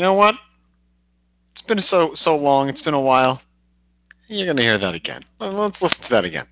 [0.00, 0.34] You know what?
[1.54, 2.70] It's been so so long.
[2.70, 3.42] It's been a while.
[4.28, 5.26] You're gonna hear that again.
[5.38, 6.46] Let's listen to that again.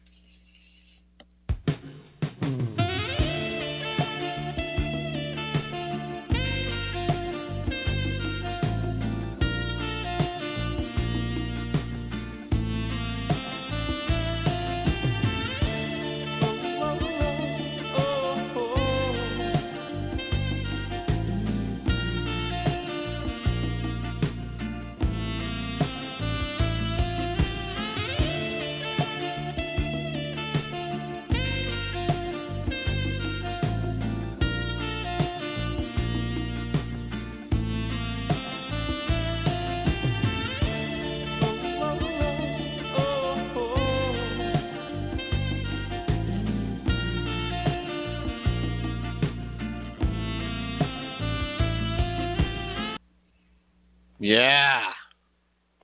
[54.29, 54.83] Yeah,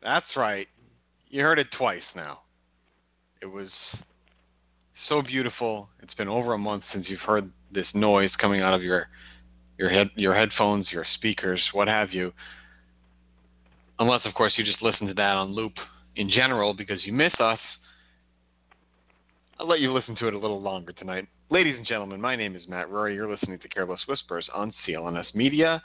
[0.02, 0.68] that's right.
[1.30, 2.40] You heard it twice now.
[3.40, 3.70] It was
[5.08, 5.88] so beautiful.
[6.02, 9.08] It's been over a month since you've heard this noise coming out of your
[9.78, 12.34] your head your headphones, your speakers, what have you.
[13.98, 15.72] Unless of course you just listen to that on loop
[16.16, 17.60] in general because you miss us.
[19.58, 21.28] I'll let you listen to it a little longer tonight.
[21.48, 23.14] Ladies and gentlemen, my name is Matt Rury.
[23.14, 25.82] You're listening to Careless Whispers on CLNS Media.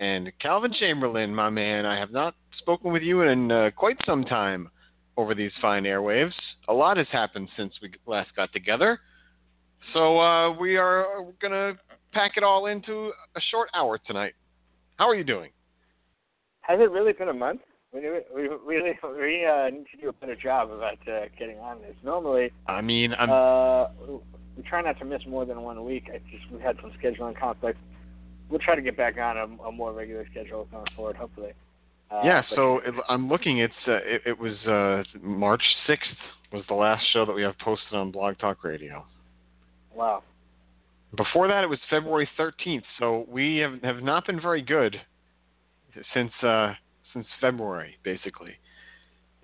[0.00, 4.24] And Calvin Chamberlain, my man, I have not spoken with you in uh, quite some
[4.24, 4.68] time
[5.16, 6.32] over these fine airwaves.
[6.68, 9.00] A lot has happened since we last got together.
[9.92, 11.78] So uh, we are going to
[12.12, 14.34] pack it all into a short hour tonight.
[14.96, 15.50] How are you doing?
[16.60, 17.62] Has it really been a month?
[17.92, 18.00] We
[18.34, 21.96] we really we uh, need to do a better job about uh, getting on this.
[22.04, 23.86] Normally, I mean, I'm uh,
[24.54, 26.10] we try not to miss more than one week.
[26.12, 27.80] I just we had some scheduling conflicts.
[28.50, 31.52] We'll try to get back on a, a more regular schedule going forward, hopefully.
[32.10, 33.58] Uh, yeah, so it, I'm looking.
[33.58, 35.98] It's uh, it, it was uh, March 6th
[36.52, 39.04] was the last show that we have posted on Blog Talk Radio.
[39.94, 40.22] wow.
[41.16, 42.82] Before that, it was February 13th.
[42.98, 44.96] So we have have not been very good
[46.14, 46.74] since uh,
[47.12, 48.52] since February, basically,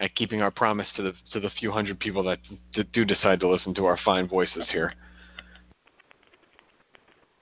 [0.00, 2.38] at keeping our promise to the to the few hundred people that
[2.74, 4.94] d- do decide to listen to our fine voices here.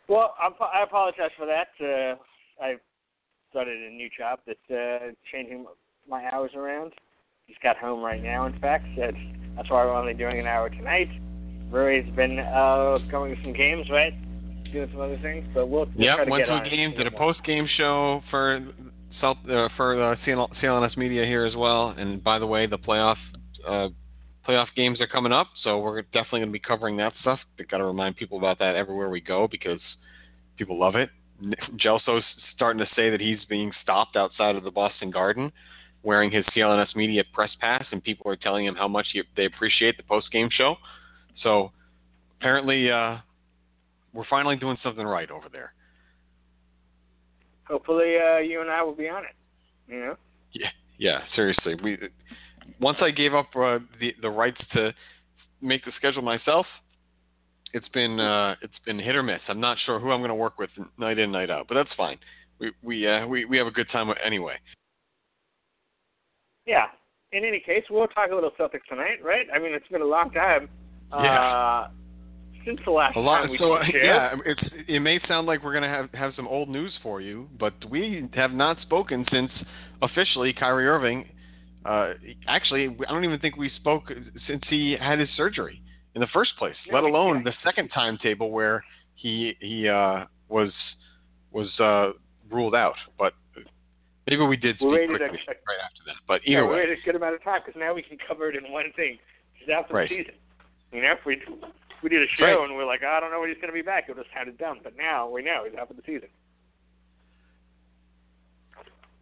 [0.09, 1.69] Well, I'm, I apologize for that.
[1.81, 2.17] Uh,
[2.63, 2.75] I
[3.51, 5.67] started a new job that's uh, changing
[6.09, 6.93] my hours around.
[7.49, 8.87] Just got home right now, in fact.
[8.97, 9.17] That's,
[9.57, 11.09] that's why we're only doing an hour tonight.
[11.71, 14.13] Rury's been uh, going to some games, right?
[14.73, 17.07] Doing some other things, but we'll, we'll Yep, try to went to a game, did
[17.07, 18.61] a post game show for
[19.21, 21.95] South uh, for uh, CL- CLNS Media here as well.
[21.97, 23.17] And by the way, the playoff
[23.67, 23.89] uh,
[24.47, 27.39] playoff games are coming up, so we're definitely going to be covering that stuff.
[27.71, 29.81] Got to remind people about that everywhere we go because
[30.57, 31.11] people love it.
[31.77, 32.25] Gelso's
[32.55, 35.53] starting to say that he's being stopped outside of the Boston Garden
[36.03, 39.45] wearing his CLNS Media press pass, and people are telling him how much he, they
[39.45, 40.77] appreciate the post game show.
[41.43, 41.71] So
[42.41, 43.19] apparently, uh,
[44.13, 45.73] we're finally doing something right over there.
[47.65, 49.35] Hopefully, uh, you and I will be on it.
[49.89, 50.17] You know.
[50.53, 50.69] Yeah,
[50.99, 51.21] yeah.
[51.35, 51.99] Seriously, we
[52.81, 54.93] once I gave up uh, the the rights to
[55.61, 56.67] make the schedule myself,
[57.73, 59.41] it's been uh, it's been hit or miss.
[59.49, 61.93] I'm not sure who I'm going to work with night in night out, but that's
[61.97, 62.19] fine.
[62.59, 64.55] We we uh, we we have a good time anyway.
[66.67, 66.87] Yeah.
[67.33, 69.47] In any case, we'll talk a little Celtics tonight, right?
[69.55, 70.69] I mean, it's been a long time.
[71.11, 71.41] Yeah.
[71.41, 71.89] Uh,
[72.65, 73.43] since the last A lot.
[73.43, 76.47] time we So uh, yeah, it's it may sound like we're gonna have have some
[76.47, 79.51] old news for you, but we have not spoken since
[80.01, 81.29] officially Kyrie Irving.
[81.85, 82.15] Uh,
[82.47, 84.05] actually, I don't even think we spoke
[84.47, 85.83] since he had his surgery
[86.15, 86.77] in the first place.
[86.87, 87.51] Yeah, let alone yeah.
[87.51, 88.85] the second timetable where
[89.15, 90.73] he he uh, was
[91.51, 92.13] was uh,
[92.51, 92.95] ruled out.
[93.19, 93.35] But
[94.29, 96.17] maybe we did We speak waited quickly a- right after that.
[96.29, 98.17] But yeah, either we way, waited a good amount of time because now we can
[98.29, 99.19] cover it in one thing.
[99.61, 100.09] It's after Right.
[100.09, 100.35] the season.
[100.93, 101.43] You know, if we
[102.03, 102.69] we did a show Right.
[102.69, 104.33] and we're like, I don't know when he's going to be back, it would have
[104.35, 104.81] sounded dumb.
[104.85, 106.29] But now we know he's out for the season.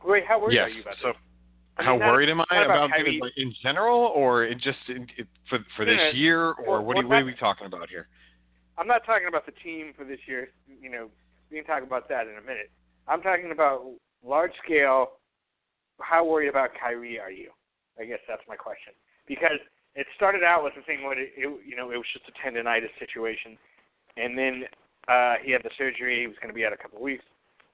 [0.04, 0.66] Ray, how worried yes.
[0.66, 1.16] are you about So this?
[1.78, 3.16] I how mean, not- worried am I about about Kyrie.
[3.16, 6.96] it like, in general, or it just it, for for this year, or well, what,
[6.98, 8.08] are, what are we talking about here?
[8.78, 10.48] I'm not talking about the team for this year.
[10.80, 11.08] You know,
[11.50, 12.70] we can talk about that in a minute.
[13.08, 13.84] I'm talking about
[14.24, 15.12] large scale.
[16.00, 17.50] How worried about Kyrie are you?
[18.00, 18.94] I guess that's my question.
[19.26, 19.60] Because
[19.94, 22.32] it started out with the thing when it, it you know, it was just a
[22.40, 23.58] tendonitis situation,
[24.16, 24.64] and then
[25.08, 26.20] uh, he had the surgery.
[26.20, 27.24] He was going to be out a couple of weeks,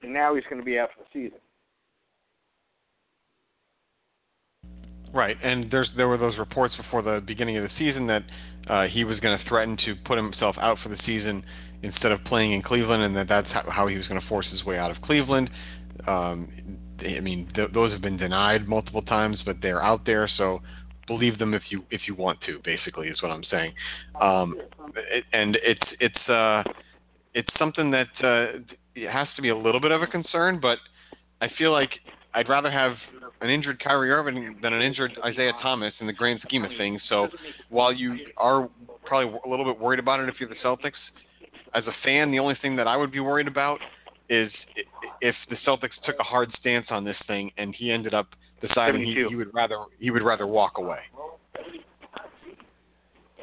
[0.01, 1.39] and now he's going to be out for the season.
[5.17, 8.21] Right, and there's there were those reports before the beginning of the season that
[8.69, 11.43] uh, he was going to threaten to put himself out for the season
[11.81, 14.63] instead of playing in Cleveland, and that that's how, he was going to force his
[14.63, 15.49] way out of Cleveland.
[16.05, 16.49] Um,
[16.99, 20.61] I mean, th- those have been denied multiple times, but they're out there, so
[21.07, 22.59] believe them if you if you want to.
[22.63, 23.73] Basically, is what I'm saying.
[24.21, 24.55] Um,
[25.11, 26.61] it, and it's it's uh,
[27.33, 28.59] it's something that uh,
[28.93, 30.77] it has to be a little bit of a concern, but
[31.41, 31.89] I feel like
[32.37, 32.93] I'd rather have
[33.41, 37.01] an injured Kyrie Irving than an injured Isaiah Thomas in the grand scheme of things.
[37.09, 37.29] So
[37.69, 38.69] while you are
[39.05, 40.91] probably a little bit worried about it if you're the Celtics,
[41.73, 43.79] as a fan, the only thing that I would be worried about
[44.29, 44.51] is
[45.19, 48.27] if the Celtics took a hard stance on this thing and he ended up
[48.61, 50.99] deciding he, he would rather he would rather walk away.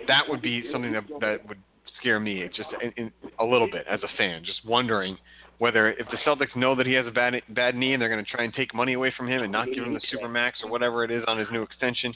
[0.06, 1.58] That would be something that that would
[1.98, 5.18] scare me just in, in, a little bit as a fan, just wondering
[5.58, 8.24] whether if the Celtics know that he has a bad bad knee and they're going
[8.24, 10.70] to try and take money away from him and not give him the supermax or
[10.70, 12.12] whatever it is on his new extension,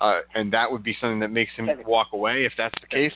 [0.00, 2.44] uh, and that would be something that makes him walk away.
[2.44, 3.12] If that's the case,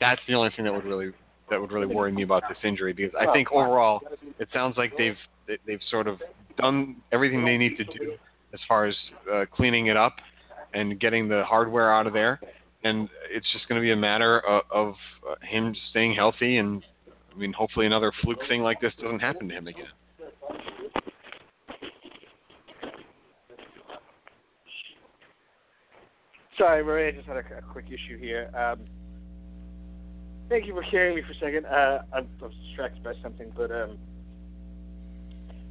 [0.00, 1.12] that's the only thing that would really
[1.50, 4.00] that would really worry me about this injury because I think overall
[4.38, 5.16] it sounds like they've
[5.46, 6.20] they- they've sort of
[6.56, 8.16] done everything they need to do
[8.54, 8.94] as far as
[9.32, 10.16] uh, cleaning it up
[10.74, 12.40] and getting the hardware out of there,
[12.84, 14.94] and it's just going to be a matter of, of
[15.28, 16.82] uh, him staying healthy and
[17.32, 19.86] I mean, hopefully another fluke thing like this doesn't happen to him again.
[26.58, 28.50] Sorry, Maria, I just had a, a quick issue here.
[28.56, 28.80] Um,
[30.48, 31.66] thank you for hearing me for a second.
[31.66, 33.96] Uh, I, I was distracted by something, but um,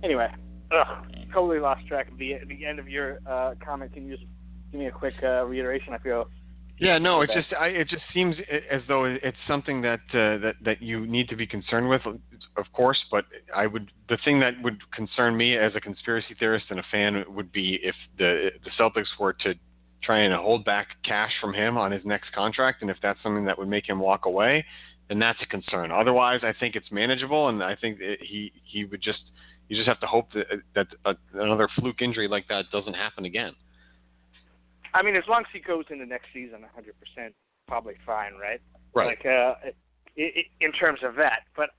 [0.04, 0.28] anyway,
[0.72, 3.94] ugh, totally lost track of the the end of your uh, comment.
[3.94, 4.28] Can you just
[4.72, 5.94] give me a quick uh, reiteration?
[5.94, 6.28] I feel
[6.81, 8.36] Yeah, no, it just I, it just seems
[8.72, 12.01] as though it's something that uh, that that you need to be concerned with,
[12.57, 12.98] of course.
[13.12, 13.25] But
[13.56, 17.24] I would the thing that would concern me as a conspiracy theorist and a fan
[17.36, 19.54] would be if the the Celtics were to
[20.01, 23.45] try and hold back cash from him on his next contract, and if that's something
[23.45, 24.66] that would make him walk away,
[25.07, 25.92] then that's a concern.
[25.92, 29.22] Otherwise, I think it's manageable, and I think it, he he would just
[29.69, 33.25] you just have to hope that that uh, another fluke injury like that doesn't happen
[33.25, 33.54] again.
[34.94, 37.31] I mean, as long as he goes into next season 100%,
[37.68, 38.62] probably fine, right?
[38.94, 39.18] Right.
[39.18, 39.54] Like, uh,
[40.16, 41.44] in terms of that.
[41.56, 41.69] But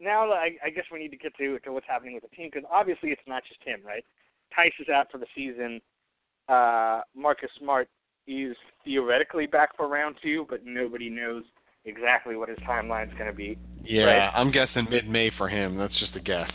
[0.00, 2.50] now I, I guess we need to get to, to what's happening with the team
[2.52, 4.04] because obviously it's not just him, right?
[4.56, 5.80] Theis is out for the season.
[6.48, 7.88] Uh, Marcus Smart
[8.26, 11.44] is theoretically back for round two, but nobody knows
[11.84, 13.56] exactly what his timeline's going to be.
[13.84, 14.32] Yeah, Right.
[14.34, 15.76] I'm guessing mid-May for him.
[15.76, 16.50] That's just a guess.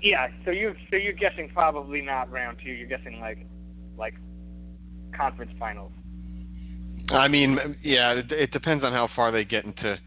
[0.00, 2.70] Yeah, so you so you're guessing probably not round two.
[2.70, 3.38] You're guessing like
[3.96, 4.14] like
[5.16, 5.92] conference finals.
[7.10, 9.98] I mean, yeah, it, it depends on how far they get into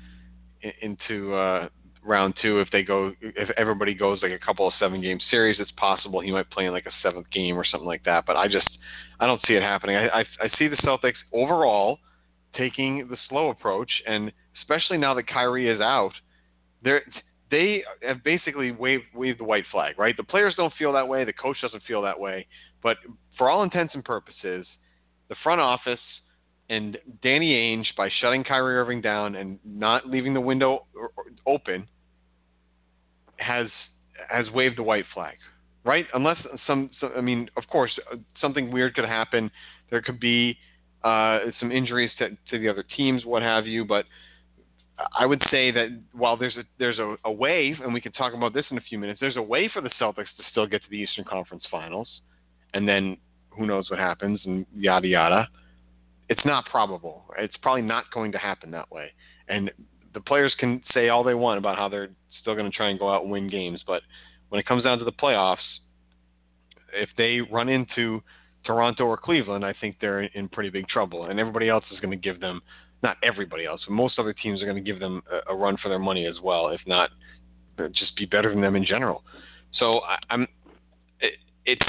[0.81, 1.69] into uh,
[2.03, 2.59] round two.
[2.59, 6.31] If they go, if everybody goes like a couple of seven-game series, it's possible he
[6.31, 8.25] might play in like a seventh game or something like that.
[8.25, 8.69] But I just,
[9.19, 9.97] I don't see it happening.
[9.97, 11.99] I, I, I see the Celtics overall
[12.57, 16.13] taking the slow approach, and especially now that Kyrie is out,
[16.83, 17.01] they're
[17.51, 20.15] they have basically waved waved the white flag, right?
[20.17, 22.47] The players don't feel that way, the coach doesn't feel that way,
[22.85, 22.97] but
[23.35, 24.67] for all intents and purposes,
[25.27, 25.99] the front office
[26.69, 30.85] and Danny Ainge by shutting Kyrie Irving down and not leaving the window
[31.47, 31.87] open
[33.37, 33.65] has
[34.29, 35.37] has waved the white flag,
[35.83, 36.05] right?
[36.13, 36.37] Unless
[36.67, 39.49] some, some I mean, of course, uh, something weird could happen.
[39.89, 40.55] There could be
[41.03, 44.05] uh, some injuries to, to the other teams, what have you, but
[45.19, 48.35] I would say that while there's a there's a, a way, and we can talk
[48.35, 50.83] about this in a few minutes, there's a way for the Celtics to still get
[50.83, 52.07] to the Eastern Conference Finals,
[52.75, 53.17] and then
[53.49, 55.47] who knows what happens and yada yada.
[56.29, 57.25] It's not probable.
[57.37, 59.11] It's probably not going to happen that way.
[59.47, 59.71] And
[60.13, 62.09] the players can say all they want about how they're
[62.41, 64.01] still going to try and go out and win games, but
[64.49, 65.57] when it comes down to the playoffs,
[66.93, 68.21] if they run into
[68.65, 72.11] Toronto or Cleveland, I think they're in pretty big trouble, and everybody else is going
[72.11, 72.61] to give them
[73.03, 75.89] not everybody else, but most other teams are going to give them a, run for
[75.89, 77.09] their money as well, if not
[77.77, 79.23] uh, just be better than them in general.
[79.73, 80.47] So I, I'm
[81.19, 81.33] it,
[81.65, 81.85] it's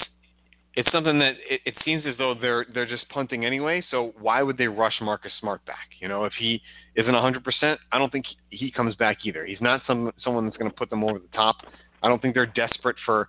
[0.76, 3.83] it's something that it, it seems as though they're they're just punting anyway.
[3.90, 5.88] So why would they rush Marcus Smart back?
[6.00, 6.61] You know, if he
[6.95, 9.45] isn't 100%, I don't think he comes back either.
[9.45, 11.56] He's not some someone that's going to put them over the top.
[12.02, 13.28] I don't think they're desperate for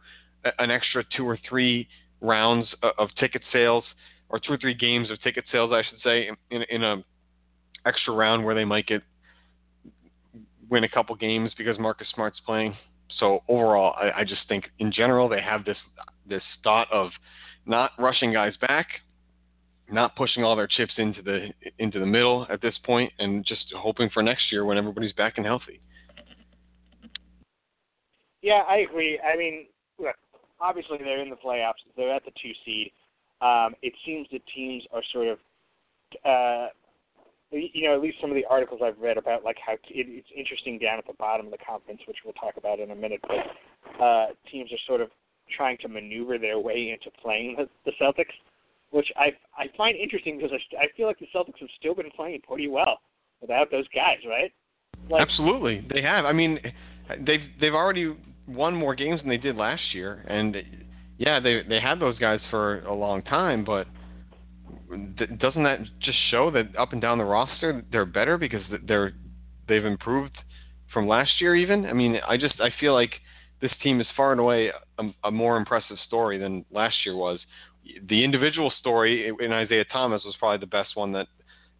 [0.59, 1.87] an extra two or three
[2.21, 3.83] rounds of ticket sales
[4.29, 6.97] or two or three games of ticket sales, I should say, in, in a
[7.85, 9.01] extra round where they might get
[10.69, 12.75] win a couple games because Marcus Smart's playing.
[13.19, 15.77] So overall, I, I just think in general they have this
[16.27, 17.09] this thought of
[17.65, 18.87] not rushing guys back,
[19.89, 21.49] not pushing all their chips into the
[21.79, 25.33] into the middle at this point, and just hoping for next year when everybody's back
[25.37, 25.81] and healthy.
[28.41, 29.19] Yeah, I agree.
[29.19, 29.65] I mean,
[29.99, 30.15] look,
[30.59, 31.83] obviously they're in the playoffs.
[31.95, 32.91] They're at the two seed.
[33.41, 35.39] Um, it seems that teams are sort of,
[36.25, 36.67] uh,
[37.51, 40.27] you know, at least some of the articles I've read about like how it, it's
[40.35, 43.21] interesting down at the bottom of the conference, which we'll talk about in a minute.
[43.27, 45.09] But uh, teams are sort of
[45.55, 48.35] trying to maneuver their way into playing the, the Celtics,
[48.91, 49.27] which I
[49.57, 52.67] I find interesting because I, I feel like the Celtics have still been playing pretty
[52.67, 52.99] well
[53.41, 54.51] without those guys, right?
[55.09, 56.25] Like, Absolutely, they have.
[56.25, 56.59] I mean,
[57.25, 58.15] they've they've already
[58.47, 60.57] won more games than they did last year, and
[61.17, 63.87] yeah, they they had those guys for a long time, but
[65.39, 69.13] doesn't that just show that up and down the roster they're better because they're
[69.67, 70.37] they've improved
[70.93, 71.85] from last year even?
[71.85, 73.11] I mean, I just I feel like
[73.61, 77.39] this team is far and away a, a more impressive story than last year was.
[78.09, 81.27] The individual story in Isaiah Thomas was probably the best one that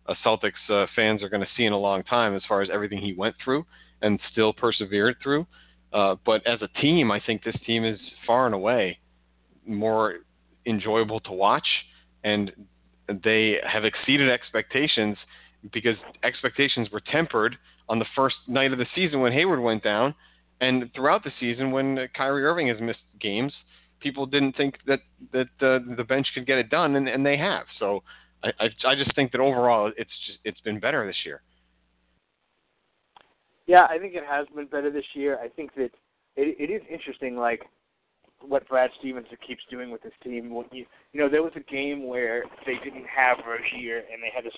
[0.07, 2.69] uh, Celtics uh, fans are going to see in a long time as far as
[2.71, 3.65] everything he went through
[4.01, 5.45] and still persevered through.
[5.91, 8.99] Uh, but as a team, I think this team is far and away
[9.65, 10.15] more
[10.65, 11.67] enjoyable to watch,
[12.23, 12.51] and
[13.23, 15.17] they have exceeded expectations
[15.73, 17.57] because expectations were tempered
[17.89, 20.13] on the first night of the season when Hayward went down,
[20.61, 23.53] and throughout the season when Kyrie Irving has missed games,
[23.99, 24.99] people didn't think that
[25.31, 27.65] that uh, the bench could get it done, and, and they have.
[27.79, 28.03] So
[28.43, 31.41] I, I I just think that overall it's just it's been better this year.
[33.65, 35.37] Yeah, I think it has been better this year.
[35.43, 35.91] I think that
[36.37, 37.63] it, it is interesting, like
[38.47, 40.53] what Brad Stevens keeps doing with his team.
[40.53, 44.31] When you, you know, there was a game where they didn't have Rozier and they
[44.33, 44.51] had to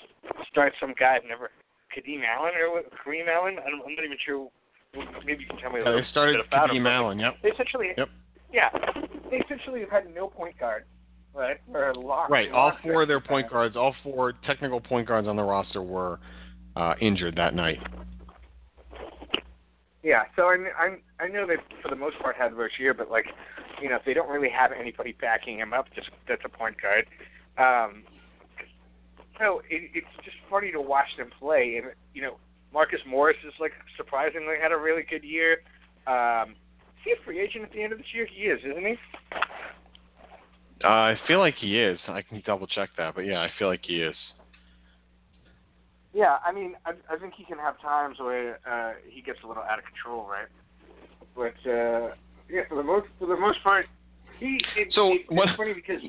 [0.51, 1.49] start some guy I've never
[1.95, 3.57] Kadeem Allen or Kareem Allen.
[3.59, 4.49] I'm, I'm not even sure.
[5.25, 6.87] Maybe you can tell me yeah, they started bit about Kadeem him.
[6.87, 7.19] Allen.
[7.19, 7.33] Yep.
[7.43, 8.09] They essentially, yep.
[8.51, 8.69] yeah,
[9.29, 10.85] they essentially have had no point guard.
[11.31, 11.93] Right, or
[12.27, 12.51] right.
[12.51, 16.19] All four of their point guards, all four technical point guards on the roster were
[16.75, 17.77] uh, injured that night.
[20.01, 23.25] Yeah, so I I I know they for the most part had Rozier, but like,
[23.81, 26.75] you know, if they don't really have anybody backing him up, just that's a point
[26.81, 27.05] guard.
[27.57, 28.03] Um,
[29.37, 32.37] so it, it's just funny to watch them play, and you know,
[32.73, 35.61] Marcus Morris is like surprisingly had a really good year.
[36.07, 38.27] Um, is he a free agent at the end of this year?
[38.31, 38.95] He is, isn't he?
[40.83, 41.99] Uh, I feel like he is.
[42.07, 44.15] I can double check that, but yeah, I feel like he is.
[46.13, 49.47] Yeah, I mean, I, I think he can have times where uh, he gets a
[49.47, 50.47] little out of control, right?
[51.35, 52.15] But uh,
[52.49, 53.85] yeah, for the most for the most part,
[54.39, 54.59] he.
[54.75, 56.01] It, so it, what, it's funny because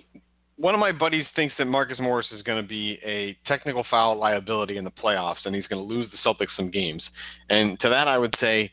[0.56, 4.16] one of my buddies thinks that Marcus Morris is going to be a technical foul
[4.16, 7.02] liability in the playoffs, and he's going to lose the Celtics some games.
[7.49, 8.70] And to that, I would say,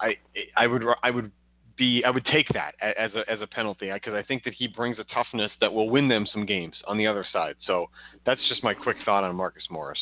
[0.00, 0.16] I
[0.56, 1.30] I would I would
[1.76, 4.66] be I would take that as a as a penalty because I think that he
[4.66, 7.54] brings a toughness that will win them some games on the other side.
[7.66, 7.86] So
[8.26, 10.00] that's just my quick thought on Marcus Morris.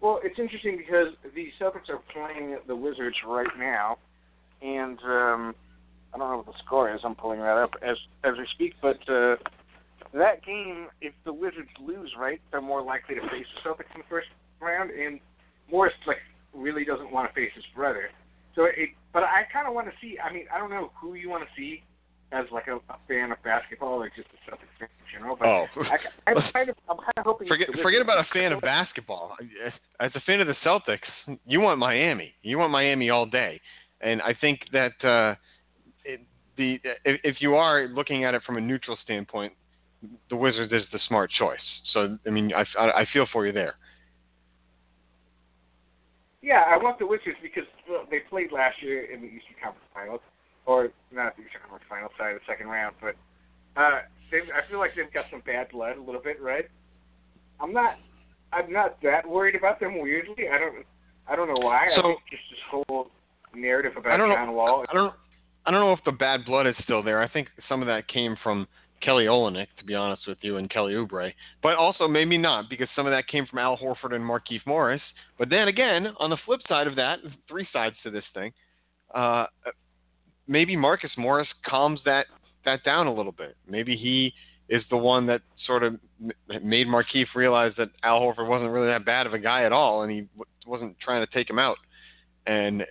[0.00, 3.98] Well, it's interesting because the Celtics are playing the Wizards right now,
[4.62, 5.54] and um,
[6.14, 7.00] I don't know what the score is.
[7.04, 8.74] I'm pulling that up as as we speak.
[8.80, 9.36] But uh,
[10.14, 14.00] that game, if the Wizards lose, right, they're more likely to face the Celtics in
[14.00, 14.28] the first
[14.60, 15.20] round, and
[15.70, 16.18] Morris like
[16.54, 18.10] really doesn't want to face his brother.
[18.54, 20.18] So it, but I kind of want to see.
[20.18, 21.82] I mean, I don't know who you want to see
[22.32, 25.36] as like a, a fan of basketball or just a Celtics fan in general.
[25.36, 27.48] But oh, I, I'm kind of I'm kind of hoping.
[27.48, 29.36] Forget forget about a fan of basketball.
[30.00, 32.32] As a fan of the Celtics, you want Miami.
[32.42, 33.60] You want Miami all day,
[34.00, 35.34] and I think that uh,
[36.04, 36.20] it,
[36.56, 39.52] the if, if you are looking at it from a neutral standpoint,
[40.30, 41.58] the Wizards is the smart choice.
[41.92, 43.74] So I mean, I, I feel for you there.
[46.40, 49.88] Yeah, I want the Wizards because well, they played last year in the Eastern Conference
[49.92, 50.20] Finals
[50.66, 52.94] or not the Eastern Conference Finals, sorry, the second round.
[53.00, 53.16] But
[53.76, 54.00] Uh,
[54.30, 56.68] they, I feel like they've got some bad blood a little bit, right?
[57.60, 57.98] I'm not.
[58.52, 60.00] I'm not that worried about them.
[60.00, 60.86] Weirdly, I don't.
[61.28, 61.88] I don't know why.
[61.94, 63.10] So- I think just this whole
[63.54, 64.52] narrative about I don't John know.
[64.52, 64.84] Wall.
[64.88, 65.14] I don't.
[65.66, 67.20] I don't know if the bad blood is still there.
[67.20, 68.66] I think some of that came from
[69.02, 71.32] Kelly Olynyk, to be honest with you, and Kelly Oubre.
[71.62, 75.02] But also maybe not, because some of that came from Al Horford and Markieff Morris.
[75.38, 78.52] But then again, on the flip side of that, three sides to this thing.
[79.14, 79.46] Uh,
[80.46, 82.26] maybe Marcus Morris calms that
[82.64, 83.56] that down a little bit.
[83.68, 84.32] Maybe he
[84.68, 85.96] is the one that sort of
[86.62, 90.02] made Markieff realize that Al Horford wasn't really that bad of a guy at all,
[90.02, 91.78] and he w- wasn't trying to take him out
[92.48, 92.82] and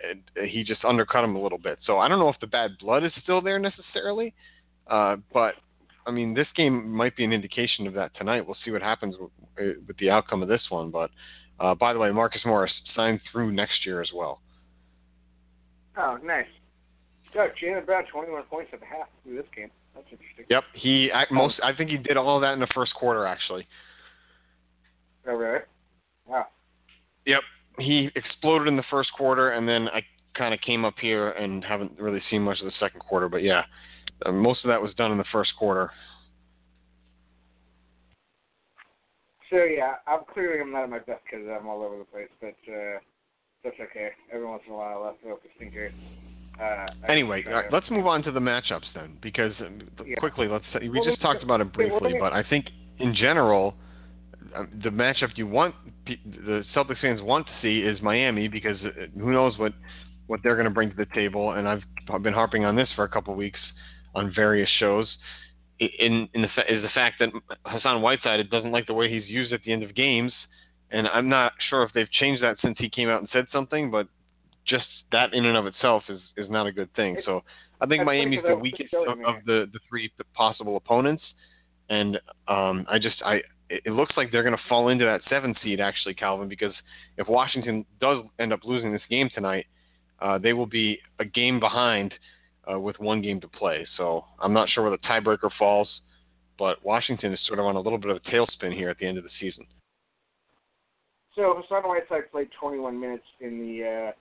[0.45, 1.79] he just undercut him a little bit.
[1.85, 4.33] So I don't know if the bad blood is still there necessarily,
[4.85, 5.55] uh, but
[6.05, 8.45] I mean this game might be an indication of that tonight.
[8.45, 10.91] We'll see what happens with, uh, with the outcome of this one.
[10.91, 11.09] But
[11.59, 14.41] uh, by the way, Marcus Morris signed through next year as well.
[15.97, 16.45] Oh, nice.
[17.33, 19.71] So Jaylen Brown, 21 points at the half through this game.
[19.95, 20.45] That's interesting.
[20.51, 23.25] Yep, he I, most I think he did all of that in the first quarter
[23.25, 23.67] actually.
[25.27, 25.61] Oh, really?
[26.27, 26.45] Wow.
[27.25, 27.41] Yep,
[27.79, 30.01] he exploded in the first quarter, and then I
[30.35, 33.27] kind of came up here and haven't really seen much of the second quarter.
[33.29, 33.63] But yeah,
[34.25, 35.91] uh, most of that was done in the first quarter.
[39.49, 42.27] So yeah, I'm clearly I'm not at my best because I'm all over the place,
[42.41, 42.99] but uh,
[43.63, 44.09] that's okay.
[44.31, 45.91] Every once in a while, I'll throw up a stinker.
[46.61, 49.79] Uh, Anyway, try all to- right, let's move on to the matchups then, because um,
[50.05, 50.15] Yeah.
[50.17, 50.65] quickly, let's.
[50.81, 52.65] We Well, just talked about it briefly, but I think
[52.99, 53.75] in general,
[54.83, 55.75] the matchup you want
[56.05, 59.73] the Celtics fans want to see is Miami, because uh, who knows what
[60.27, 62.89] what they're going to bring to the table, and I've I've been harping on this
[62.95, 63.59] for a couple of weeks
[64.15, 65.07] on various shows.
[65.79, 67.29] In in the is the fact that
[67.65, 70.33] Hassan Whiteside doesn't like the way he's used at the end of games,
[70.91, 73.91] and I'm not sure if they've changed that since he came out and said something,
[73.91, 74.07] but
[74.65, 77.17] just that in and of itself is is not a good thing.
[77.25, 77.43] So
[77.79, 81.23] I think That's Miami's the weakest of, of the the three possible opponents,
[81.89, 82.17] and
[82.47, 85.55] um, I just I it it looks like they're going to fall into that seven
[85.63, 86.73] seed actually, Calvin, because
[87.17, 89.65] if Washington does end up losing this game tonight,
[90.19, 92.13] uh, they will be a game behind
[92.71, 93.85] uh, with one game to play.
[93.97, 95.89] So I'm not sure where the tiebreaker falls,
[96.57, 99.07] but Washington is sort of on a little bit of a tailspin here at the
[99.07, 99.65] end of the season.
[101.35, 104.11] So Hassan Whiteside played 21 minutes in the uh,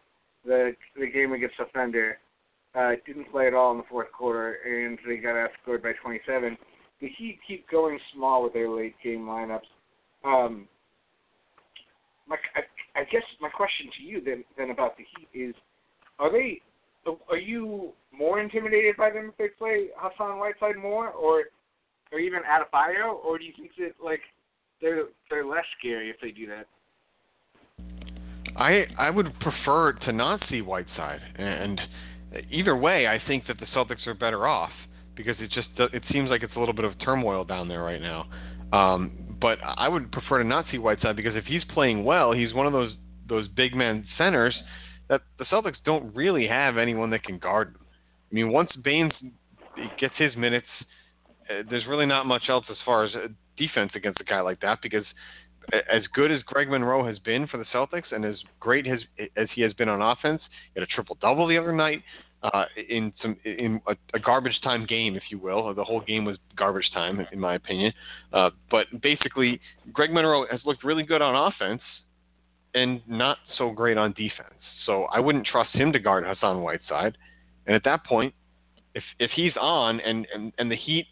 [0.44, 2.18] the the game against the Thunder.
[2.74, 6.58] Uh, didn't play at all in the fourth quarter, and they got outscored by 27.
[7.00, 9.60] The Heat keep going small with their late game lineups.
[10.24, 10.66] Um,
[12.26, 15.54] my, I, I guess my question to you then, then about the Heat is,
[16.18, 16.62] are they
[17.28, 21.44] are you more intimidated by them if they play Hassan Whiteside more, or
[22.12, 24.20] or even Adebayo, or do you think that like
[24.80, 26.66] they're they're less scary if they do that?
[28.56, 31.80] I I would prefer to not see Whiteside, and
[32.50, 34.72] either way, I think that the Celtics are better off
[35.16, 38.00] because it just it seems like it's a little bit of turmoil down there right
[38.00, 38.26] now.
[38.72, 42.54] Um, but I would prefer to not see Whiteside because if he's playing well, he's
[42.54, 42.92] one of those
[43.28, 44.54] those big men centers
[45.08, 47.86] that the Celtics don't really have anyone that can guard him.
[48.30, 49.12] I mean, once Baynes
[49.98, 50.66] gets his minutes,
[51.48, 54.60] uh, there's really not much else as far as uh, defense against a guy like
[54.60, 55.04] that because
[55.72, 59.00] as good as Greg Monroe has been for the Celtics and as great as
[59.36, 60.40] as he has been on offense,
[60.74, 62.02] he had a triple double the other night
[62.42, 65.74] uh, in some in a, a garbage time game, if you will.
[65.74, 67.92] The whole game was garbage time, in my opinion.
[68.32, 69.60] Uh, but basically,
[69.92, 71.82] Greg Monroe has looked really good on offense
[72.74, 74.60] and not so great on defense.
[74.84, 77.16] So I wouldn't trust him to guard Hassan Whiteside.
[77.66, 78.34] And at that point,
[78.94, 81.06] if if he's on and and, and the Heat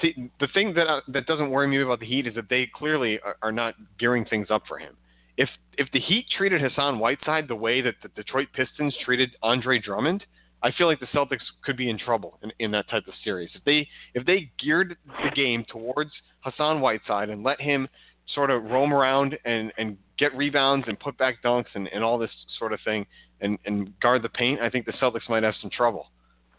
[0.00, 2.70] See, the thing that uh, that doesn't worry me about the Heat is that they
[2.72, 4.96] clearly are, are not gearing things up for him.
[5.36, 9.78] If if the Heat treated Hassan Whiteside the way that the Detroit Pistons treated Andre
[9.78, 10.24] Drummond,
[10.62, 13.50] I feel like the Celtics could be in trouble in, in that type of series.
[13.54, 17.88] If they if they geared the game towards Hassan Whiteside and let him
[18.34, 22.18] sort of roam around and, and get rebounds and put back dunks and, and all
[22.18, 23.06] this sort of thing
[23.40, 26.06] and, and guard the paint, I think the Celtics might have some trouble.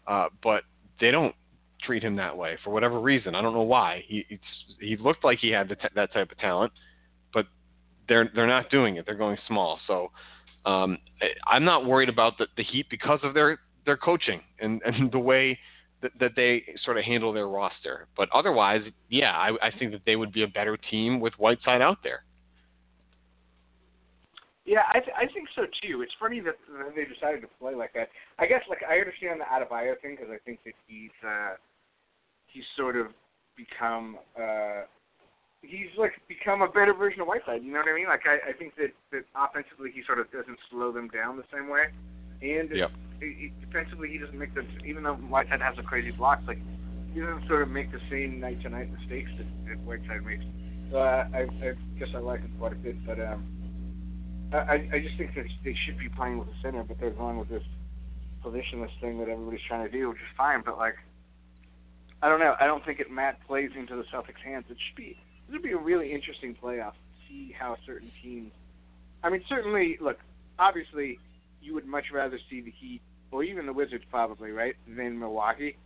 [0.06, 0.64] Uh, but
[1.00, 1.34] they don't
[1.82, 3.34] treat him that way for whatever reason.
[3.34, 4.04] I don't know why.
[4.06, 4.26] He
[4.80, 6.72] he looked like he had t- that type of talent,
[7.32, 7.46] but
[8.08, 9.06] they're they're not doing it.
[9.06, 9.78] They're going small.
[9.86, 10.10] So
[10.64, 10.98] um,
[11.46, 15.18] I'm not worried about the, the Heat because of their their coaching and, and the
[15.18, 15.58] way
[16.02, 18.06] that, that they sort of handle their roster.
[18.16, 21.80] But otherwise, yeah, I, I think that they would be a better team with Whiteside
[21.80, 22.24] out there.
[24.64, 26.02] Yeah, I th- I think so too.
[26.02, 28.10] It's funny that, that they decided to play like that.
[28.38, 31.58] I guess like I understand the Adebayo thing because I think that he's uh,
[32.46, 33.08] he's sort of
[33.56, 34.86] become uh,
[35.62, 37.64] he's like become a better version of Whiteside.
[37.64, 38.06] You know what I mean?
[38.06, 41.48] Like I, I think that that offensively he sort of doesn't slow them down the
[41.52, 41.90] same way,
[42.42, 42.90] and Yep.
[43.20, 44.66] it, it, defensively he doesn't make them.
[44.84, 46.58] Even though Whiteside has some crazy blocks, like
[47.14, 50.44] he doesn't sort of make the same night to night mistakes that, that Whiteside makes.
[50.90, 53.46] So uh, I, I guess I like him quite a bit, but um,
[54.52, 57.38] I, I just think that they should be playing with a center, but they're going
[57.38, 57.62] with this
[58.44, 60.62] positionless thing that everybody's trying to do, which is fine.
[60.64, 60.94] But like,
[62.22, 62.54] I don't know.
[62.60, 64.64] I don't think it Matt plays into the Celtics' hands.
[64.68, 65.16] It should be.
[65.46, 66.92] This would be a really interesting playoff.
[66.92, 68.52] To see how certain teams.
[69.22, 69.96] I mean, certainly.
[70.00, 70.18] Look,
[70.58, 71.18] obviously,
[71.62, 75.76] you would much rather see the Heat or even the Wizards, probably, right, than Milwaukee,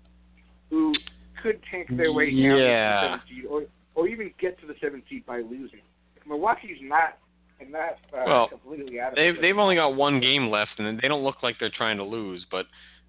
[0.71, 0.95] who
[1.43, 3.01] could tank their way down Yeah.
[3.01, 3.63] to the seventh seed, or
[3.95, 5.81] or even get to the seventh seed by losing.
[6.27, 7.19] Milwaukee's not
[7.61, 9.41] and not uh, Well, completely out of They've it.
[9.41, 12.45] they've only got one game left, and they don't look like they're trying to lose.
[12.51, 12.67] But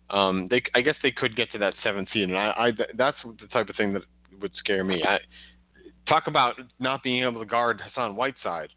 [0.10, 3.18] um, they I guess they could get to that seventh seed, and I, I that's
[3.24, 4.04] the type of thing that
[4.42, 5.04] would scare me.
[5.04, 5.18] I
[6.08, 8.70] talk about not being able to guard Hassan Whiteside.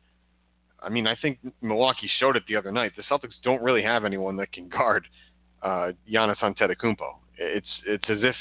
[0.82, 2.92] I mean, I think Milwaukee showed it the other night.
[2.96, 5.06] The Celtics don't really have anyone that can guard
[5.62, 7.16] uh, Giannis Antetokounmpo.
[7.36, 8.36] It's it's as if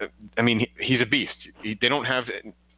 [0.00, 1.34] uh, I mean he, he's a beast.
[1.62, 2.24] He, they don't have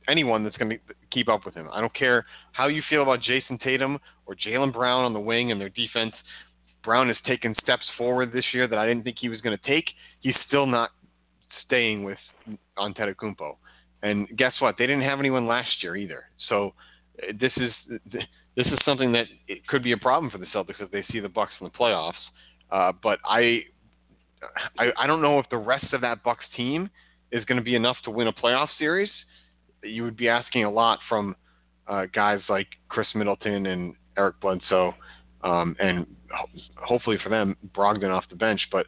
[0.09, 0.79] anyone that's going to
[1.11, 1.69] keep up with him.
[1.73, 5.53] I don't care how you feel about Jayson Tatum or Jaylen Brown on the wing
[5.53, 6.13] and their defense.
[6.83, 9.65] Brown has taken steps forward this year that I didn't think he was going to
[9.67, 9.87] take.
[10.21, 10.91] He's still not
[11.65, 12.19] staying with
[12.77, 13.57] Antetokounmpo.
[14.03, 14.77] And guess what?
[14.79, 16.25] They didn't have anyone last year either.
[16.51, 16.75] So
[17.40, 17.72] this is
[18.57, 21.20] this is something that it could be a problem for the Celtics if they see
[21.20, 22.12] the Bucks in the playoffs.
[22.70, 23.61] Uh, but I,
[24.79, 26.90] I I don't know if the rest of that Bucks team
[27.33, 29.11] is going to be enough to win a playoff series.
[29.83, 31.37] You would be asking a lot from
[31.87, 34.94] uh, guys like Khris Middleton and Eric Bledsoe,
[35.42, 38.61] um, and ho- hopefully for them Brogdon off the bench.
[38.72, 38.87] But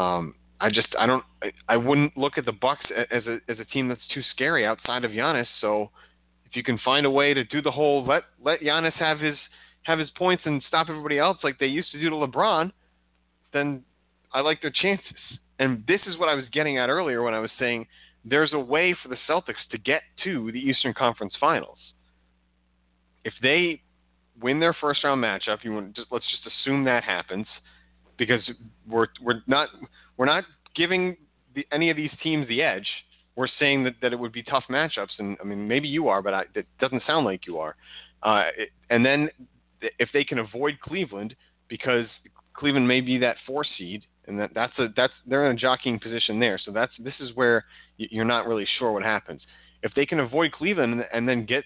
[0.00, 3.58] um, I just I don't I, I wouldn't look at the Bucks as a as
[3.58, 5.46] a team that's too scary outside of Giannis.
[5.60, 5.90] So
[6.48, 9.36] if you can find a way to do the whole let let Giannis have his
[9.82, 12.72] have his points and stop everybody else like they used to do to LeBron,
[13.52, 13.82] then
[14.32, 15.16] I like their chances.
[15.58, 17.86] And this is what I was getting at earlier when I was saying
[18.24, 21.78] there's a way for the Celtics to get to the Eastern Conference Finals.
[23.24, 23.80] If they
[24.40, 27.46] win their first round matchup, you want just let's just assume that happens
[28.16, 28.40] because
[28.86, 29.68] we're we're not
[30.16, 31.16] we're not giving
[31.54, 32.86] the, any of these teams the edge.
[33.38, 36.20] We're saying that, that it would be tough matchups, and I mean maybe you are,
[36.22, 37.76] but I, it doesn't sound like you are.
[38.20, 39.30] Uh, it, and then
[40.00, 41.36] if they can avoid Cleveland,
[41.68, 42.06] because
[42.52, 46.00] Cleveland may be that four seed, and that, that's a that's they're in a jockeying
[46.00, 46.58] position there.
[46.64, 47.64] So that's this is where
[47.96, 49.40] you're not really sure what happens.
[49.84, 51.62] If they can avoid Cleveland and, then get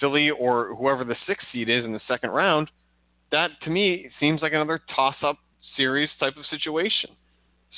[0.00, 2.72] Philly or whoever the sixth seed is in the second round,
[3.30, 5.38] that to me seems like another toss-up
[5.76, 7.10] series type of situation.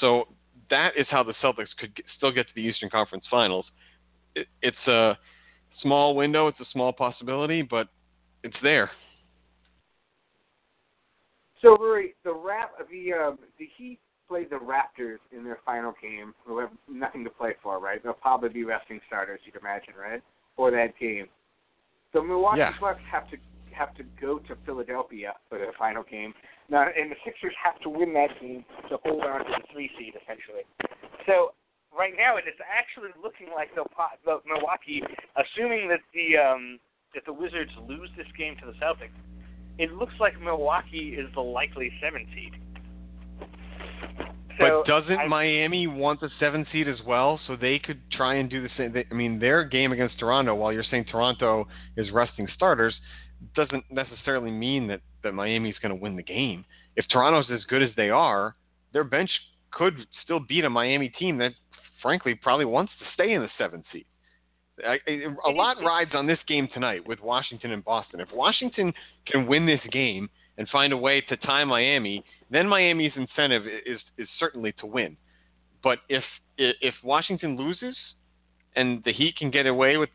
[0.01, 0.29] So
[0.71, 3.67] that is how the Celtics could get, still get to the Eastern Conference Finals.
[4.35, 5.19] It, it's a
[5.83, 7.89] small window, it's a small possibility, but
[8.43, 8.91] it's there.
[11.63, 16.33] So Rury, the rap the um, the Heat played the Raptors in their final game,
[16.47, 18.03] who have nothing to play for, right?
[18.03, 20.23] They'll probably be resting starters, you'd imagine, right?
[20.57, 21.27] For that game.
[22.13, 22.73] So Milwaukee Yeah.
[22.81, 23.37] Bucks have to
[23.81, 26.35] have to go to Philadelphia for their final game.
[26.69, 29.91] Now, and the Sixers have to win that game to hold on to the three
[29.99, 30.69] seed, essentially.
[31.27, 31.57] So
[31.97, 33.89] right now, it is actually looking like they'll
[34.25, 35.03] the Milwaukee,
[35.35, 36.79] assuming that the um,
[37.15, 39.17] that the Wizards lose this game to the Celtics,
[39.79, 42.55] it looks like Milwaukee is the likely seven seed.
[44.59, 47.41] So but doesn't I- Miami want the seven seed as well?
[47.47, 48.93] So they could try and do the same.
[48.93, 51.67] They, I mean, their game against Toronto, while you're saying Toronto
[51.97, 52.95] is resting starters,
[53.55, 56.65] doesn't necessarily mean that that Miami's going to win the game.
[56.97, 58.57] If Toronto's as good as they are,
[58.93, 59.31] their bench
[59.71, 61.53] could still beat a Miami team that,
[62.03, 64.07] frankly, probably wants to stay in the seventh seed.
[64.87, 68.21] I, I- a lot rides on this game tonight with Washington and Boston.
[68.21, 68.93] If Washington
[69.27, 74.01] can win this game and find a way to tie Miami, then Miami's incentive is
[74.19, 75.17] is certainly to win.
[75.83, 76.25] But if
[76.59, 77.97] if Washington loses
[78.77, 80.11] and the Heat can get away with,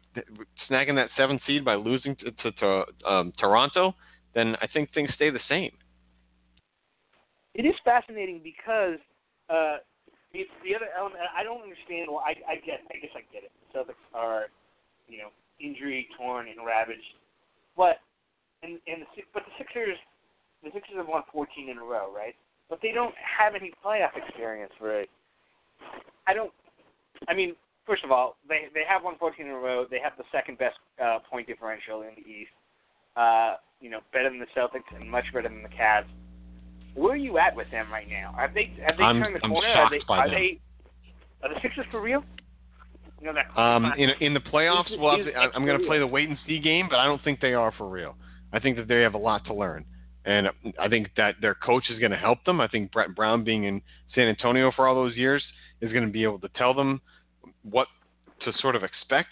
[0.70, 3.96] snagging that seventh seed by losing to, to, to um, Toronto,
[4.34, 5.72] then I think things stay the same.
[7.56, 9.00] it is fascinating because
[9.50, 9.78] uh,
[10.34, 11.24] it's the other element.
[11.32, 12.12] I don't understand.
[12.12, 12.84] Why I, I get.
[12.92, 13.52] I guess I get it.
[13.72, 14.52] The Celtics are,
[15.08, 17.16] you know, injury torn and ravaged,
[17.78, 18.04] but
[18.62, 19.98] and and the but the Sixers,
[20.64, 22.36] the Sixers have won 14 in a row, right?
[22.70, 25.10] But they don't have any playoff experience, right?
[26.28, 26.52] I don't.
[27.30, 29.86] I mean, first of all, they they have won 14 in a row.
[29.90, 32.52] They have the second best uh, point differential in the East.
[33.16, 36.06] Uh, you know, better than the Celtics and much better than the Cavs
[36.96, 38.34] where are you at with them right now?
[38.38, 39.68] Have they have they I'm- turned the I'm corner?
[39.68, 40.60] are they are they
[41.44, 42.24] are the Sixers for real?
[43.22, 45.86] You know that Um, in in the playoffs, Is- well, is I- I'm going to
[45.86, 48.16] play the wait and see game, but I don't think they are for real.
[48.54, 49.86] I think that they have a lot to learn,
[50.26, 52.62] and I think that their coach is going to help them.
[52.62, 53.82] I think Brett Brown being in
[54.14, 55.44] San Antonio for all those years
[55.82, 57.02] is going to be able to tell them
[57.64, 57.88] what
[58.42, 59.30] to sort of expect,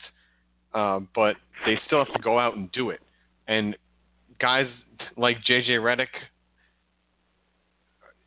[0.73, 3.01] uh, but they still have to go out and do it.
[3.47, 3.75] And
[4.39, 4.67] guys
[5.17, 6.07] like JJ Redick,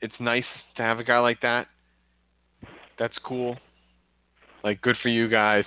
[0.00, 0.44] it's nice
[0.76, 1.66] to have a guy like that.
[2.98, 3.56] That's cool.
[4.62, 5.64] Like, good for you guys.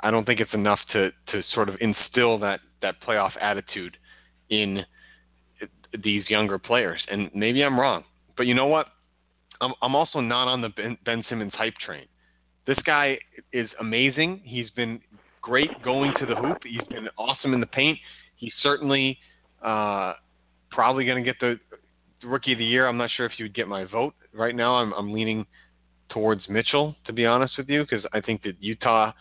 [0.00, 3.96] I don't think it's enough to to sort of instill that that playoff attitude
[4.50, 4.84] in
[6.02, 7.00] these younger players.
[7.10, 8.04] And maybe I'm wrong,
[8.36, 8.86] but you know what?
[9.60, 12.06] I'm I'm also not on the Ben, ben Simmons hype train.
[12.66, 13.18] This guy
[13.52, 14.40] is amazing.
[14.44, 15.00] He's been
[15.40, 16.58] great going to the hoop.
[16.64, 17.98] He's been awesome in the paint.
[18.36, 19.18] He's certainly
[19.62, 20.14] uh,
[20.70, 21.58] probably going to get the
[22.26, 22.88] rookie of the year.
[22.88, 24.76] I'm not sure if you would get my vote right now.
[24.76, 25.46] I'm I'm leaning
[26.08, 29.12] towards Mitchell to be honest with you because I think that Utah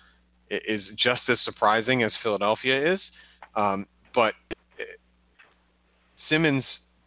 [0.50, 3.00] is just as surprising as Philadelphia is.
[3.56, 4.34] Um, but
[6.30, 6.64] Simmons,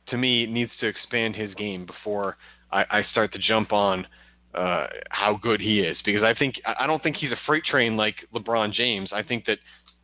[0.08, 2.36] to me, needs to expand his game before
[2.72, 4.06] I, I start to jump on
[4.54, 7.96] uh, how good he is because I think I don't think he's a freight train
[7.96, 9.10] like LeBron James.
[9.12, 9.58] I think that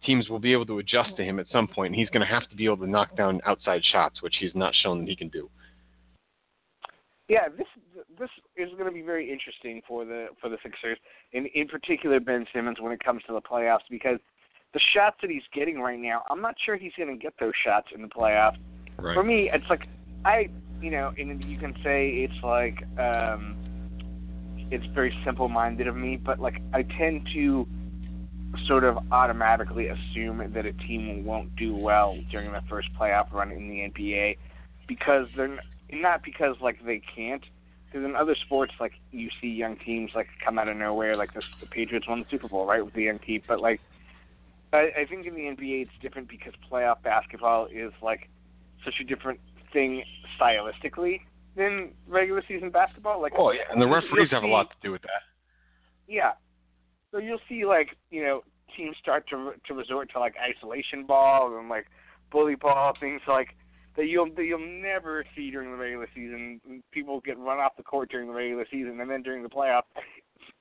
[0.05, 2.33] teams will be able to adjust to him at some point, and he's going to
[2.33, 5.17] have to be able to knock down outside shots, which he's not shown that he
[5.17, 5.49] can do.
[7.29, 7.67] Yeah, this
[8.19, 10.99] this is going to be very interesting for the for the Sixers,
[11.33, 14.19] and in particular Ben Simmons when it comes to the playoffs because
[14.75, 17.53] the shots that he's getting right now, I'm not sure he's going to get those
[17.65, 18.59] shots in the playoffs.
[18.99, 19.15] Right.
[19.15, 19.87] For me, it's like
[20.27, 20.49] I,
[20.83, 23.64] you know, and you can say it's like um
[24.71, 27.67] it's very simple-minded of me, but like I tend to
[28.67, 33.51] sort of automatically assume that a team won't do well during the first playoff run
[33.51, 34.39] in the NBA
[34.87, 35.59] because they're
[35.93, 37.45] not because like they can't.
[37.87, 41.33] Because in other sports, like you see young teams like come out of nowhere, like
[41.35, 43.43] the, the Patriots won the Super Bowl, right, with the young team.
[43.47, 43.81] But like,
[44.73, 48.29] I, I think in the NBA it's different because playoff basketball is like
[48.85, 49.39] such a different
[49.73, 50.03] thing
[50.41, 51.21] stylistically
[51.57, 53.21] than regular season basketball.
[53.21, 55.23] Like, oh yeah, and the referees have see, a lot to do with that.
[56.09, 56.33] Yeah,
[57.11, 58.43] so you'll see like you know
[58.77, 61.87] teams start to to resort to like isolation ball and like
[62.31, 63.49] bully ball things like
[63.97, 66.61] that you'll that you'll never see during the regular season.
[66.91, 69.83] People get run off the court during the regular season, and then during the playoffs.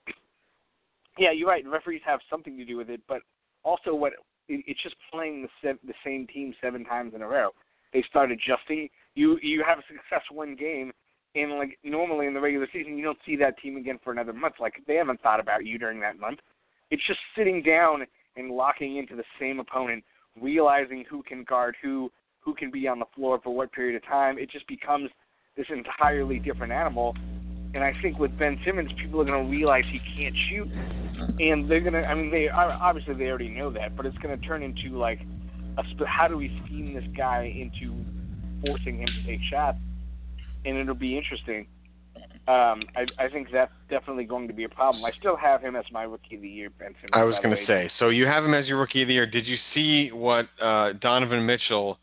[1.17, 1.65] yeah, you're right.
[1.67, 3.21] Referees have something to do with it, but
[3.63, 4.13] also what
[4.47, 7.49] it, it's just playing the se- the same team seven times in a row.
[7.91, 8.89] They start adjusting.
[9.15, 10.91] You you have a successful one game,
[11.35, 14.33] and like normally in the regular season, you don't see that team again for another
[14.33, 14.55] month.
[14.59, 16.39] Like they haven't thought about you during that month.
[16.91, 20.03] It's just sitting down and locking into the same opponent,
[20.39, 24.07] realizing who can guard who, who can be on the floor for what period of
[24.07, 24.37] time.
[24.37, 25.09] It just becomes
[25.55, 27.15] this entirely different animal.
[27.75, 30.67] And I think with Ben Simmons, people are going to realize he can't shoot,
[31.39, 32.03] and they're going to.
[32.03, 35.19] I mean, they obviously they already know that, but it's going to turn into like,
[35.79, 37.95] a, how do we scheme this guy into
[38.65, 39.77] forcing him to take shots?
[40.65, 41.67] And it'll be interesting.
[42.45, 45.03] Um, I, I think that's definitely going to be a problem.
[45.05, 47.11] I still have him as my rookie of the year, Ben Simmons.
[47.13, 47.89] I was going to say.
[47.99, 49.25] So you have him as your rookie of the year.
[49.25, 51.99] Did you see what uh, Donovan Mitchell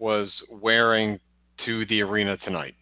[0.00, 1.20] was wearing
[1.64, 2.74] to the arena tonight?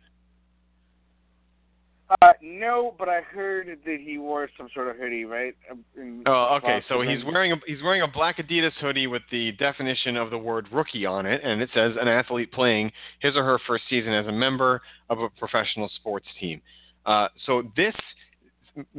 [2.21, 5.55] Uh, no, but I heard that he wore some sort of hoodie, right?
[5.97, 6.83] In oh, okay.
[6.89, 10.39] So he's wearing a he's wearing a black Adidas hoodie with the definition of the
[10.39, 14.13] word rookie on it, and it says an athlete playing his or her first season
[14.13, 16.61] as a member of a professional sports team.
[17.07, 17.95] Uh, so this,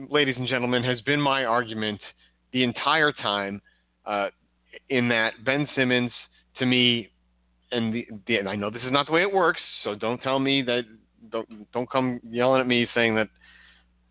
[0.10, 2.00] ladies and gentlemen, has been my argument
[2.52, 3.62] the entire time.
[4.06, 4.28] Uh,
[4.90, 6.12] in that Ben Simmons,
[6.60, 7.10] to me,
[7.72, 10.22] and, the, the, and I know this is not the way it works, so don't
[10.22, 10.84] tell me that.
[11.32, 13.30] Don't don't come yelling at me saying that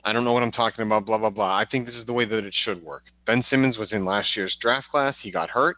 [0.05, 1.07] I don't know what I'm talking about.
[1.07, 1.57] Blah blah blah.
[1.57, 3.03] I think this is the way that it should work.
[3.27, 5.15] Ben Simmons was in last year's draft class.
[5.23, 5.77] He got hurt.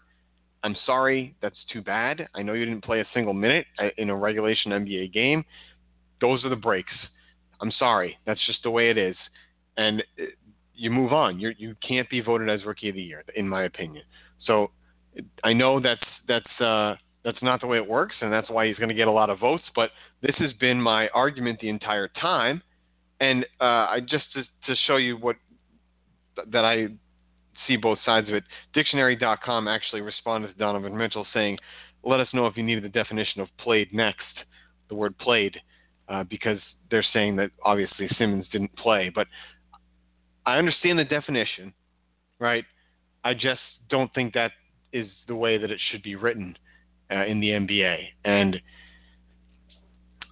[0.62, 1.36] I'm sorry.
[1.42, 2.26] That's too bad.
[2.34, 5.44] I know you didn't play a single minute uh, in a regulation NBA game.
[6.22, 6.92] Those are the breaks.
[7.60, 8.18] I'm sorry.
[8.26, 9.16] That's just the way it is.
[9.76, 10.24] And uh,
[10.74, 11.38] you move on.
[11.38, 14.04] You you can't be voted as rookie of the year, in my opinion.
[14.46, 14.70] So
[15.42, 18.76] I know that's that's uh, that's not the way it works, and that's why he's
[18.76, 19.64] going to get a lot of votes.
[19.74, 19.90] But
[20.22, 22.62] this has been my argument the entire time,
[23.18, 25.36] and uh, I just to, to show you what
[26.52, 26.88] that I
[27.66, 28.44] see both sides of it.
[28.74, 31.58] Dictionary.com actually responded to Donovan Mitchell saying,
[32.02, 34.22] "Let us know if you needed the definition of played next."
[34.90, 35.56] The word played
[36.08, 36.58] uh, because
[36.90, 39.10] they're saying that obviously Simmons didn't play.
[39.14, 39.28] But
[40.44, 41.72] I understand the definition,
[42.38, 42.64] right?
[43.24, 44.52] I just don't think that
[44.92, 46.56] is the way that it should be written
[47.10, 47.96] uh, in the NBA.
[48.24, 48.60] And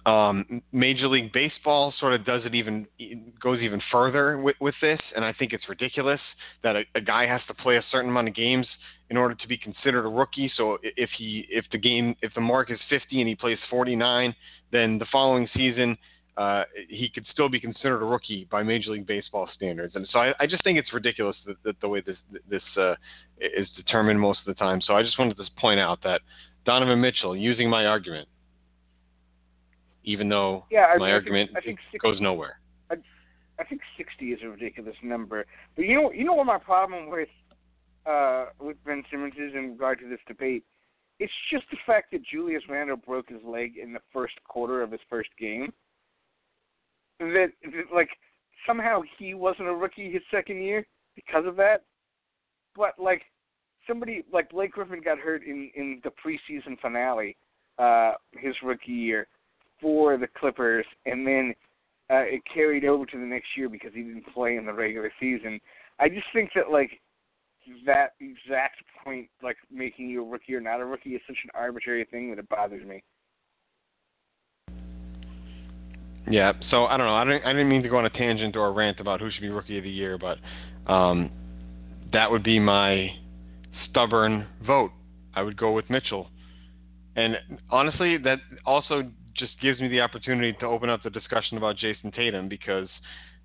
[0.05, 2.87] um, Major League Baseball sort of does it even
[3.41, 6.19] goes even further with, with this, and I think it's ridiculous
[6.61, 8.67] that a, a guy has to play a certain amount of games
[9.09, 10.51] in order to be considered a rookie.
[10.57, 14.35] So if he if the game if the mark is 50 and he plays 49,
[14.71, 15.97] then the following season
[16.35, 19.95] uh, he could still be considered a rookie by Major League Baseball standards.
[19.95, 22.17] And so I, I just think it's ridiculous that, that the way this
[22.49, 22.95] this uh,
[23.39, 24.81] is determined most of the time.
[24.81, 26.21] So I just wanted to point out that
[26.65, 28.27] Donovan Mitchell, using my argument,
[30.03, 32.59] even though Yeah, I- my I think- argument I think six- goes nowhere.
[33.59, 35.45] I think 60 is a ridiculous number.
[35.75, 37.29] But you know, you know what my problem with
[38.05, 40.65] uh, with Ben Simmons is in regard to this debate.
[41.19, 44.91] It's just the fact that Julius Randle broke his leg in the first quarter of
[44.91, 45.71] his first game.
[47.19, 48.09] That, that like
[48.65, 51.83] somehow he wasn't a rookie his second year because of that.
[52.75, 53.21] But like
[53.87, 57.35] somebody like Blake Griffin got hurt in in the preseason finale,
[57.77, 59.27] uh, his rookie year
[59.81, 61.53] for the Clippers, and then
[62.09, 65.11] uh, it carried over to the next year because he didn't play in the regular
[65.19, 65.59] season.
[65.99, 66.91] I just think that like
[67.85, 71.49] that exact point, like making you a rookie or not a rookie, is such an
[71.53, 73.03] arbitrary thing that it bothers me.
[76.29, 77.15] Yeah, so I don't know.
[77.15, 79.29] I didn't, I didn't mean to go on a tangent or a rant about who
[79.29, 80.37] should be rookie of the year, but
[80.91, 81.29] um,
[82.13, 83.09] that would be my
[83.89, 84.91] stubborn vote.
[85.35, 86.29] I would go with Mitchell.
[87.15, 87.37] And
[87.69, 92.11] honestly, that also just gives me the opportunity to open up the discussion about Jayson
[92.11, 92.87] Tatum because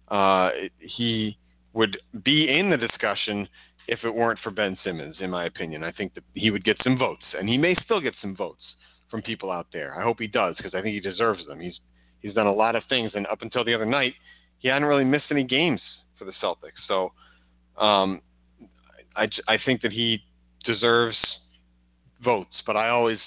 [0.08, 1.38] uh, he
[1.72, 3.48] would be in the discussion
[3.86, 5.82] if it weren't for Ben Simmons, in my opinion.
[5.82, 8.62] I think that he would get some votes, and he may still get some votes
[9.10, 9.98] from people out there.
[9.98, 11.60] I hope he does because I think he deserves them.
[11.60, 11.78] He's
[12.20, 14.14] he's done a lot of things, and up until the other night,
[14.58, 15.80] he hadn't really missed any games
[16.18, 16.80] for the Celtics.
[16.86, 17.12] So
[17.82, 18.20] um,
[19.16, 20.22] I, I think that he
[20.64, 21.16] deserves
[22.22, 23.18] votes, but I always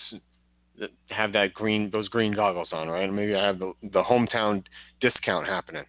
[1.09, 3.11] have that green those green goggles on, right?
[3.11, 4.63] Maybe I have the the hometown
[4.99, 5.85] discount happening.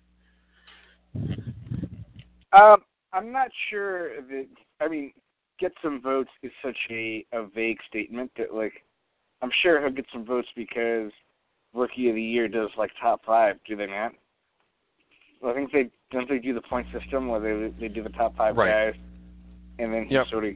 [2.52, 4.46] Um, I'm not sure that.
[4.80, 5.12] I mean,
[5.58, 8.84] get some votes is such a a vague statement that like,
[9.40, 11.12] I'm sure he'll get some votes because
[11.72, 13.56] rookie of the year does like top five.
[13.66, 14.12] Do they not?
[15.40, 18.10] Well, I think they don't they do the point system where they they do the
[18.10, 18.92] top five Right.
[18.92, 19.00] guys,
[19.78, 20.26] and then he Yep.
[20.28, 20.54] sort of.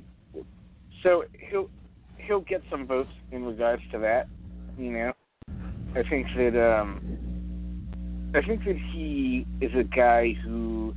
[1.02, 1.68] So he'll
[2.18, 4.28] he'll get some votes in regards to that.
[4.76, 5.12] You know,
[5.94, 7.00] I think that um,
[8.34, 10.94] I think that he is a guy who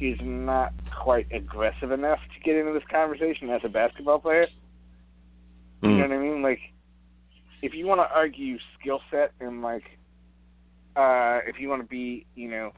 [0.00, 0.72] is not
[1.02, 4.46] quite aggressive enough to get into this conversation as a basketball player.
[5.82, 6.08] You know Mm.
[6.08, 6.42] what I mean?
[6.42, 6.60] Like,
[7.62, 9.84] if you want to argue skill set and like,
[10.96, 12.72] uh, if you want to be, you know,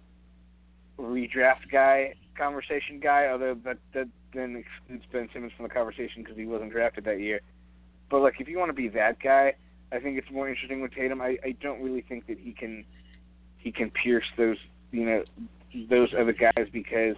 [0.98, 6.36] redraft guy, conversation guy, although that that then excludes Ben Simmons from the conversation because
[6.36, 7.40] he wasn't drafted that year.
[8.10, 9.54] But like, if you want to be that guy,
[9.92, 11.20] I think it's more interesting with Tatum.
[11.20, 12.84] I I don't really think that he can
[13.58, 14.56] he can pierce those
[14.92, 15.24] you know
[15.90, 17.16] those other guys because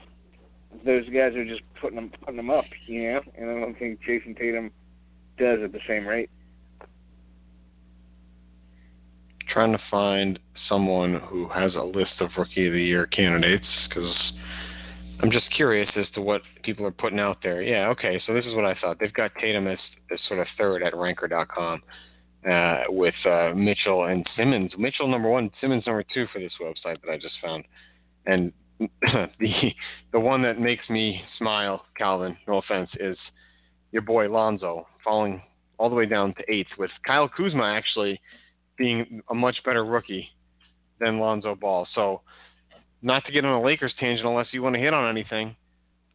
[0.85, 3.20] those guys are just putting them putting them up, you know.
[3.37, 4.70] And I don't think Jayson Tatum
[5.38, 6.31] does at the same rate.
[9.49, 14.14] Trying to find someone who has a list of rookie of the year candidates because
[15.22, 17.62] I'm just curious as to what people are putting out there.
[17.62, 18.98] Yeah, okay, so this is what I thought.
[18.98, 19.78] They've got Tatum as,
[20.11, 21.83] as sort of third at Ranker.com
[22.50, 24.72] uh, with uh, Mitchell and Simmons.
[24.78, 27.64] Mitchell number one, Simmons number two for this website that I just found.
[28.26, 28.52] And
[29.38, 29.72] the
[30.12, 33.16] the one that makes me smile, Calvin, no offense, is
[33.92, 35.42] your boy Lonzo falling
[35.78, 38.20] all the way down to eighth with Kyle Kuzma actually
[38.76, 40.28] being a much better rookie
[40.98, 41.87] than Lonzo Ball.
[41.94, 42.22] So,
[43.02, 45.56] not to get on a Lakers tangent unless you want to hit on anything.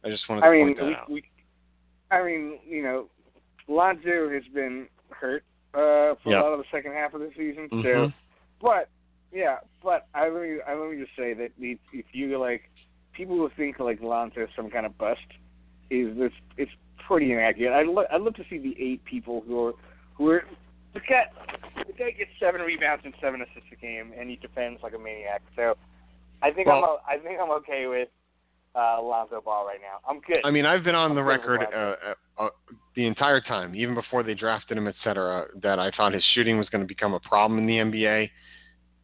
[0.04, 1.10] I just wanted to I mean, point that we, out.
[1.10, 1.22] we,
[2.10, 3.08] I mean, you know,
[3.68, 5.42] Lonzo has been hurt
[5.74, 6.40] uh, for Yeah.
[6.40, 7.68] a lot of the second half of the season.
[7.70, 8.14] So, Mhm.
[8.60, 8.88] but
[9.32, 12.70] yeah, but I let me I let me just say that if if you like
[13.12, 15.26] people who think like Lonzo is some kind of bust,
[15.90, 16.70] is this it's
[17.06, 17.76] pretty inaccurate.
[17.76, 19.72] I'd lo- I'd love to see the eight people who are
[20.14, 20.44] who are
[20.94, 21.26] the guy
[21.86, 24.98] the guy gets seven rebounds and seven assists a game, and he defends like a
[24.98, 25.42] maniac.
[25.56, 25.76] So,
[26.42, 28.08] I think I'm Well- o- I think I'm okay with
[28.74, 30.00] uh, Lonzo Ball right now.
[30.08, 30.40] I'm good.
[30.44, 31.96] I mean, I've been on the I'm with record uh,
[32.40, 32.48] uh, uh,
[32.94, 36.58] the entire time, even before they drafted him, et cetera, that I thought his shooting
[36.58, 38.28] was going to become a problem in the NBA,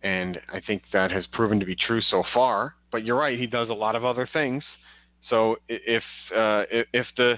[0.02, 2.74] and I think that has proven to be true so far.
[2.90, 4.62] But you're right; he does a lot of other things.
[5.30, 6.02] So if
[6.36, 7.36] uh, if the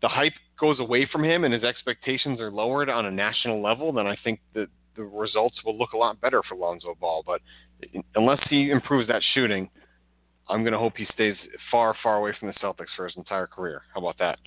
[0.00, 3.92] the hype goes away from him and his expectations are lowered on a national level,
[3.92, 7.22] then I think that the results will look a lot better for Lonzo Ball.
[7.26, 7.40] But
[8.14, 9.68] unless he improves that shooting,
[10.48, 11.36] I'm going to hope he stays
[11.70, 13.82] far, far away from the Celtics for his entire career.
[13.94, 14.38] How about that?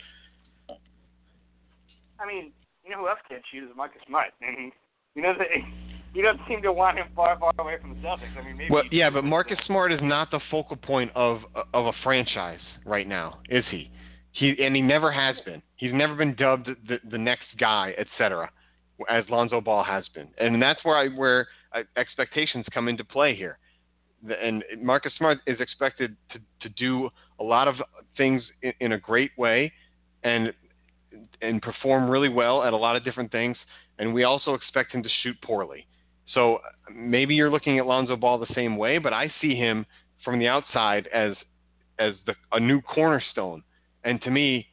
[2.20, 2.52] I mean,
[2.84, 4.72] you know who else can't shoot is Marcus Smart, and
[5.16, 5.48] you know that
[6.14, 8.36] you don't seem to want him far, far away from the Celtics.
[8.38, 8.74] I mean, maybe.
[8.74, 11.42] Well, yeah, but Marcus Smart is not the focal point of
[11.74, 13.92] of a franchise right now, is he?
[14.32, 15.62] He and he never has been.
[15.76, 18.50] He's never been dubbed the the next guy, etc.
[19.10, 21.48] As Lonzo Ball has been, and that's where I where
[21.96, 23.60] expectations come into play here.
[24.42, 27.76] And Marcus Smart is expected to, to do a lot of
[28.18, 29.72] things in, in a great way,
[30.24, 30.54] and
[31.42, 33.58] and perform really well at a lot of different things.
[34.00, 35.88] And we also expect him to shoot poorly.
[36.34, 36.60] So
[36.94, 39.86] maybe you're looking at Lonzo Ball the same way, but I see him
[40.24, 41.34] from the outside as
[42.00, 43.64] as the, a new cornerstone.
[44.04, 44.68] And to me,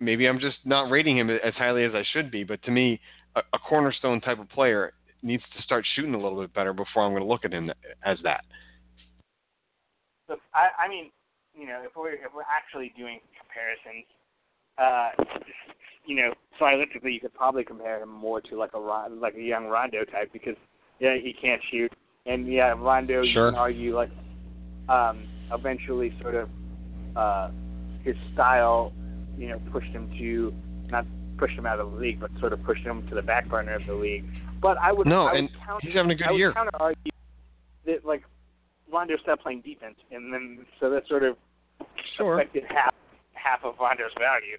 [0.00, 3.00] maybe I'm just not rating him as highly as I should be, but to me,
[3.36, 7.04] a, a cornerstone type of player needs to start shooting a little bit better before
[7.04, 7.70] I'm going to look at him
[8.04, 8.44] as that.
[10.28, 11.10] So I, I mean,
[11.58, 14.06] you know, if we're if we're actually doing comparisons,
[14.78, 15.10] uh,
[16.06, 19.66] you know, stylistically, you could probably compare him more to like a like a young
[19.66, 20.56] Rondo type because
[21.00, 21.92] yeah, he can't shoot,
[22.26, 23.46] and yeah, Rondo Sure.
[23.46, 24.10] you can argue like
[24.88, 26.48] um, eventually sort of
[27.16, 27.50] uh,
[28.02, 28.92] his style,
[29.36, 30.52] you know, pushed him to
[30.90, 31.06] not
[31.38, 33.74] pushed him out of the league, but sort of pushed him to the back burner
[33.74, 34.24] of the league.
[34.60, 36.52] But I would No, I would and counter, he's having a good I would year.
[36.52, 37.12] counter argue
[37.86, 38.22] that like
[38.92, 41.36] Rondo stopped playing defense, and then so that sort of
[42.16, 42.34] Sure.
[42.34, 42.94] affected half
[43.32, 44.56] half of Rondo's value.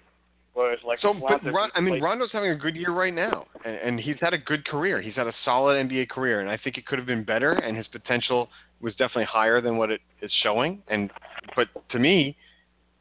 [0.54, 3.46] Whereas like So, but Ron, I mean, played- Rondo's having a good year right now,
[3.64, 5.02] and, and he's had a good career.
[5.02, 7.76] He's had a solid NBA career, and I think it could have been better, and
[7.76, 8.48] his potential
[8.80, 10.82] was definitely higher than what it is showing.
[10.88, 11.10] And
[11.54, 12.36] but to me,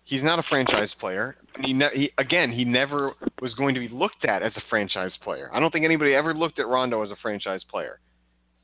[0.05, 1.35] he's not a franchise player.
[1.63, 5.11] He, ne- he again, he never was going to be looked at as a franchise
[5.21, 5.49] player.
[5.53, 7.99] I don't think anybody ever looked at Rondo as a franchise player.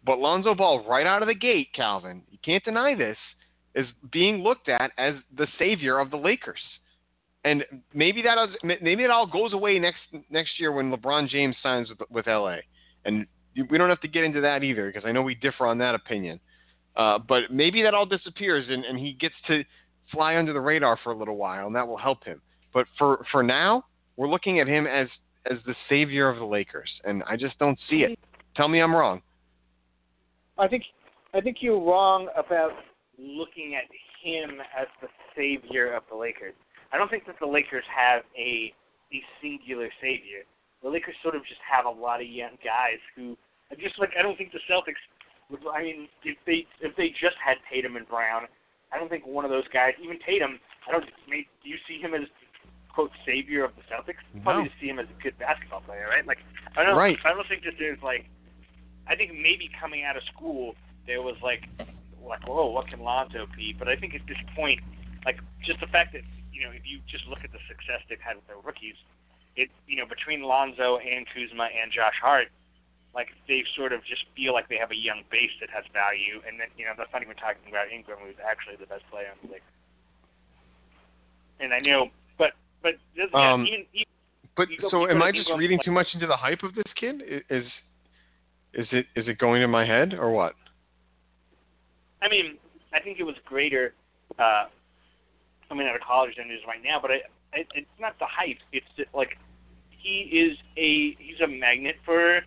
[0.04, 3.18] But Lonzo Ball, right out of the gate, Calvin, you can't deny this,
[3.76, 6.60] is being looked at as the savior of the Lakers
[7.44, 7.64] and
[7.94, 8.38] maybe that
[8.82, 12.58] maybe it all goes away next next year when LeBron James signs with with LA,
[13.06, 13.26] and
[13.70, 15.96] we don't have to get into that either because I know we differ on that
[15.96, 16.40] opinion.
[16.96, 19.64] Uh, but maybe that all disappears and, and he gets to
[20.12, 22.42] fly under the radar for a little while, and that will help him.
[22.74, 23.86] But for for now,
[24.18, 25.08] we're looking at him as
[25.50, 28.20] as the savior of the Lakers, and I just don't see it.
[28.56, 29.22] Tell me I'm wrong.
[30.58, 30.84] I think
[31.34, 32.72] I think you're wrong about
[33.18, 33.84] looking at
[34.24, 36.54] him as the savior of the Lakers.
[36.94, 38.74] I don't think that the Lakers have a
[39.14, 40.44] a singular savior.
[40.84, 43.38] The Lakers sort of just have a lot of young guys who
[43.80, 45.02] just like I don't think the Celtics
[45.50, 48.44] would I mean if they if they just had Tatum and Brown,
[48.92, 52.00] I don't think one of those guys, even Tatum, I don't maybe, do you see
[52.00, 52.28] him as
[52.90, 54.20] quote savior of the Celtics?
[54.34, 54.42] No.
[54.44, 56.26] Probably just see him as a good basketball player, right?
[56.26, 56.40] Like
[56.76, 57.18] I don't Right.
[57.24, 58.26] I don't think that there's like
[59.08, 60.76] I think maybe coming out of school
[61.08, 61.64] there was like
[62.22, 63.74] like whoa what can Lonzo be?
[63.78, 64.80] But I think at this point
[65.26, 66.22] like just the fact that
[66.52, 68.96] you know if you just look at the success they've had with their rookies,
[69.56, 72.50] it you know between Lonzo and Kuzma and Josh Hart,
[73.14, 76.40] like they sort of just feel like they have a young base that has value,
[76.48, 79.28] and then you know that's not even talking about Ingram who's actually the best player
[79.32, 79.70] in the league.
[81.60, 82.08] And I know,
[82.38, 82.52] but
[82.82, 84.12] but this, yeah, Um, even, even
[84.56, 87.22] But so am I just reading too much into the hype of this kid?
[87.50, 87.66] Is
[88.74, 90.56] is it is it going in my head or what?
[92.22, 92.58] I mean,
[92.94, 93.94] I think it was greater
[94.40, 94.66] uh,
[95.68, 97.00] coming out of college than it is right now.
[97.02, 97.16] But I,
[97.54, 98.60] I, it's not the hype.
[98.72, 99.38] It's like
[99.90, 102.42] he is a he's a magnet for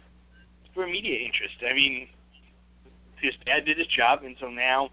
[0.75, 1.55] for media interest.
[1.69, 2.09] I mean,
[3.21, 4.91] his dad did his job, and so now,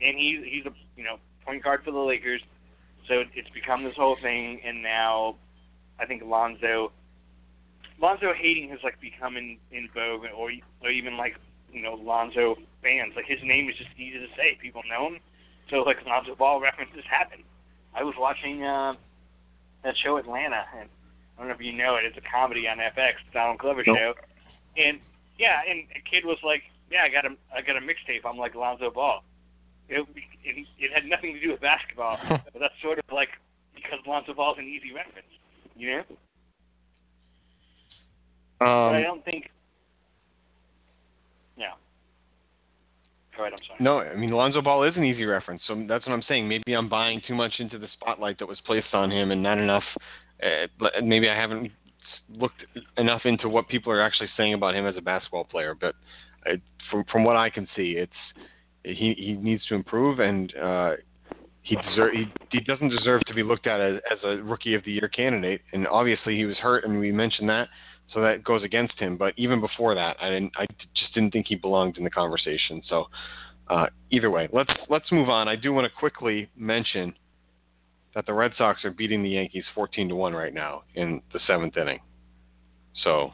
[0.00, 2.40] and he's he's a you know point guard for the Lakers.
[3.08, 5.36] So it's become this whole thing, and now
[5.98, 6.92] I think Lonzo
[8.00, 10.50] Lonzo hating has like become in in vogue, or
[10.82, 11.34] or even like
[11.72, 13.14] you know Lonzo fans.
[13.16, 14.58] Like his name is just easy to say.
[14.60, 15.18] People know him,
[15.70, 17.42] so like Lonzo Ball references happen.
[17.94, 18.94] I was watching uh,
[19.84, 20.88] that show Atlanta, and
[21.36, 22.04] I don't know if you know it.
[22.04, 23.96] It's a comedy on FX, the Donald Glover Nope.
[23.96, 24.14] show,
[24.76, 24.98] and
[25.38, 28.24] yeah, and a kid was like, "Yeah, I got a I got a mixtape.
[28.28, 29.22] I'm like Lonzo Ball."
[29.88, 30.06] It,
[30.44, 33.28] it it had nothing to do with basketball, but that's sort of like
[33.74, 35.26] because Lonzo Ball's an easy reference,
[35.76, 36.02] you know.
[38.58, 39.50] But I Um, don't think.
[41.56, 41.72] Yeah.
[43.36, 43.54] Go ahead.
[43.54, 43.78] I'm sorry.
[43.80, 46.48] no, I mean Lonzo Ball is an easy reference, so that's what I'm saying.
[46.48, 49.58] Maybe I'm buying too much into the spotlight that was placed on him, and not
[49.58, 49.84] enough.
[50.42, 50.66] Uh,
[51.02, 51.70] maybe I haven't
[52.28, 52.64] looked
[52.96, 55.74] enough into what people are actually saying about him as a basketball player.
[55.74, 55.94] But
[56.90, 58.12] from from what I can see, it's
[58.84, 60.92] he he needs to improve, and uh,
[61.62, 64.84] he deserve he, he doesn't deserve to be looked at as, as a rookie of
[64.84, 65.62] the year candidate.
[65.72, 67.68] And obviously he was hurt, and we mentioned that,
[68.12, 69.16] so that goes against him.
[69.16, 72.82] But even before that, I didn't I just didn't think he belonged in the conversation.
[72.88, 73.06] So
[73.68, 75.48] uh, either way, let's let's move on.
[75.48, 77.14] I do want to quickly mention
[78.14, 81.40] that the Red Sox are beating the Yankees 14 to one right now in the
[81.46, 82.00] seventh inning.
[83.04, 83.32] So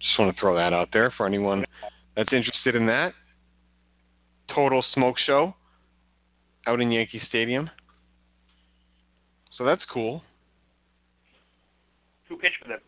[0.00, 1.64] just want to throw that out there for anyone
[2.16, 3.12] that's interested in that.
[4.54, 5.54] Total smoke show
[6.66, 7.68] out in Yankee Stadium.
[9.56, 10.22] So that's cool.
[12.28, 12.80] Who pitched for them?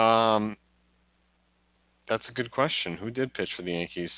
[0.00, 0.56] Um,
[2.08, 2.96] that's a good question.
[2.96, 4.10] Who did pitch for the Yankees?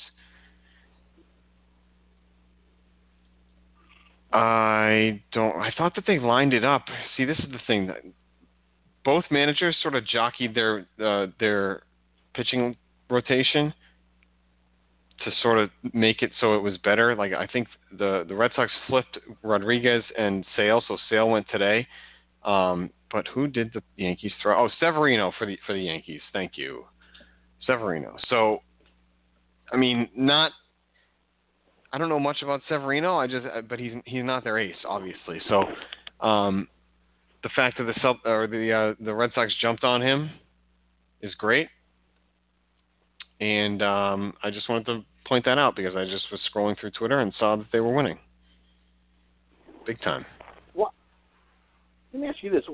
[4.31, 5.55] I don't.
[5.55, 6.85] I thought that they lined it up.
[7.15, 7.97] See, this is the thing that
[9.05, 11.83] both managers sort of jockeyed their uh, their
[12.33, 12.75] pitching
[13.09, 13.73] rotation
[15.23, 17.15] to sort of make it so it was better.
[17.15, 17.67] Like I think
[17.97, 21.87] the the Red Sox flipped Rodriguez and Sale, so Sale went today.
[22.43, 24.65] Um, but who did the Yankees throw?
[24.65, 26.21] Oh, Severino for the for the Yankees.
[26.33, 26.85] Thank you,
[27.65, 28.15] Severino.
[28.29, 28.61] So,
[29.71, 30.51] I mean, not.
[31.97, 33.17] I don't know much about Severino.
[33.17, 35.41] I just, but he's he's not their ace, obviously.
[35.49, 35.63] So,
[36.23, 36.67] um,
[37.41, 40.29] the fact that the Celt- or the uh, the Red Sox jumped on him
[41.23, 41.69] is great,
[43.41, 46.91] and um, I just wanted to point that out because I just was scrolling through
[46.91, 48.19] Twitter and saw that they were winning,
[49.87, 50.23] big time.
[52.13, 52.65] Let me ask you this: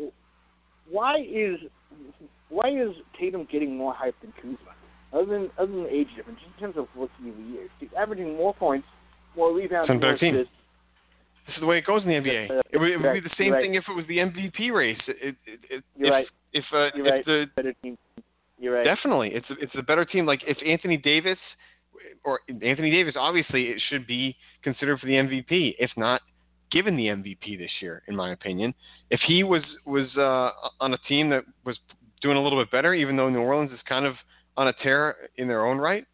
[0.91, 1.59] Why is
[2.49, 4.57] why is Tatum getting more hype than Kuzma?
[5.13, 7.69] Other than other than the age difference, just in terms of rookie of the year,
[7.80, 8.86] he's averaging more points,
[9.36, 10.36] more rebounds, Some more better team.
[10.36, 10.53] assists.
[11.47, 12.49] This is the way it goes in the NBA.
[12.51, 13.61] Uh, It would, it would be the same right.
[13.63, 14.97] thing if it was the MVP race.
[15.07, 16.27] It, it, it, You're if, right.
[16.53, 17.25] If uh, You're if right.
[17.25, 17.97] the Better team.
[18.59, 18.86] You're right.
[18.86, 20.25] definitely it's a, it's a better team.
[20.25, 21.38] Like if Anthony Davis
[22.23, 25.75] or Anthony Davis, obviously it should be considered for the MVP.
[25.79, 26.21] If not
[26.71, 28.73] given the MVP this year, in my opinion.
[29.11, 30.51] If he was was uh,
[30.84, 31.77] on a team that was
[32.21, 34.15] doing a little bit better, even though New Orleans is kind of
[34.57, 36.05] on a tear in their own right,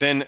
[0.00, 0.24] then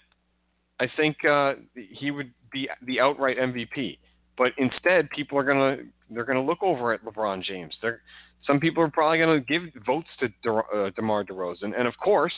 [0.81, 3.99] I think uh, he would be the outright MVP.
[4.37, 5.79] But instead, people are gonna
[6.11, 7.75] they're gonna look over at LeBron James.
[7.83, 8.01] They're
[8.47, 12.33] some people are probably gonna give votes to De, uh, DeMar DeRozan, and of course,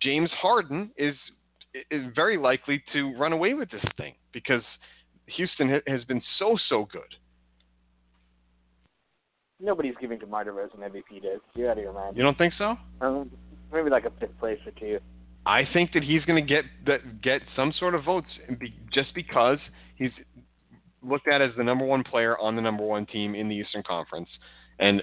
[0.00, 1.14] James Harden is
[1.90, 4.62] is very likely to run away with this thing because
[5.26, 7.02] Houston ha- has been so so good.
[9.58, 11.22] Nobody's giving DeMar DeRozan MVP.
[11.22, 11.40] Dude.
[11.54, 12.16] You're out of your mind.
[12.16, 12.76] You don't think so?
[13.00, 13.30] Um,
[13.72, 14.98] maybe like a fifth place or two.
[15.44, 18.28] I think that he's going to get that get some sort of votes
[18.92, 19.58] just because
[19.96, 20.12] he's
[21.02, 23.82] looked at as the number one player on the number one team in the Eastern
[23.82, 24.28] Conference.
[24.78, 25.02] And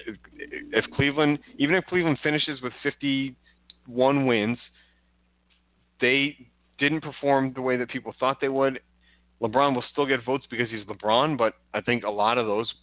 [0.71, 4.57] if Cleveland, even if Cleveland finishes with 51 wins,
[6.01, 6.35] they
[6.77, 8.79] didn't perform the way that people thought they would.
[9.41, 12.73] LeBron will still get votes because he's LeBron, but I think a lot of those,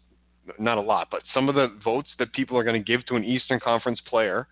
[0.59, 3.17] not a lot, but some of the votes that people are going to give to
[3.17, 4.47] an Eastern Conference player,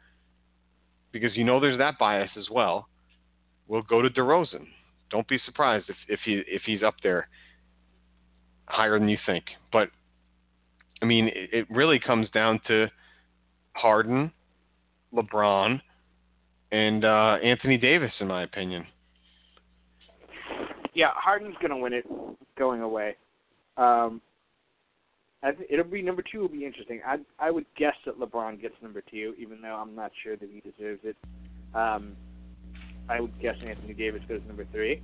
[1.12, 2.88] because you know there's that bias as well,
[3.68, 4.66] will go to DeRozan.
[5.10, 7.28] Don't be surprised if, if he if he's up there
[8.66, 9.44] higher than you think.
[9.72, 9.90] But
[11.02, 12.88] I mean, it, it really comes down to
[13.74, 14.32] Harden,
[15.14, 15.80] LeBron,
[16.72, 18.86] and uh, Anthony Davis, in my opinion.
[20.94, 22.04] Yeah, Harden's gonna win it
[22.56, 23.16] going away.
[23.76, 24.20] Um,
[25.42, 26.40] I th- it'll be number two.
[26.40, 27.00] Will be interesting.
[27.06, 30.48] I I would guess that LeBron gets number two, even though I'm not sure that
[30.50, 31.16] he deserves it.
[31.74, 32.16] Um,
[33.08, 35.00] I would guess Anthony Davis goes number three.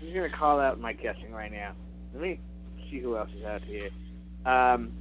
[0.00, 1.72] I'm just gonna call out my guessing right now.
[2.14, 2.40] Let me
[2.90, 3.90] see who else is out here.
[4.46, 4.92] Um,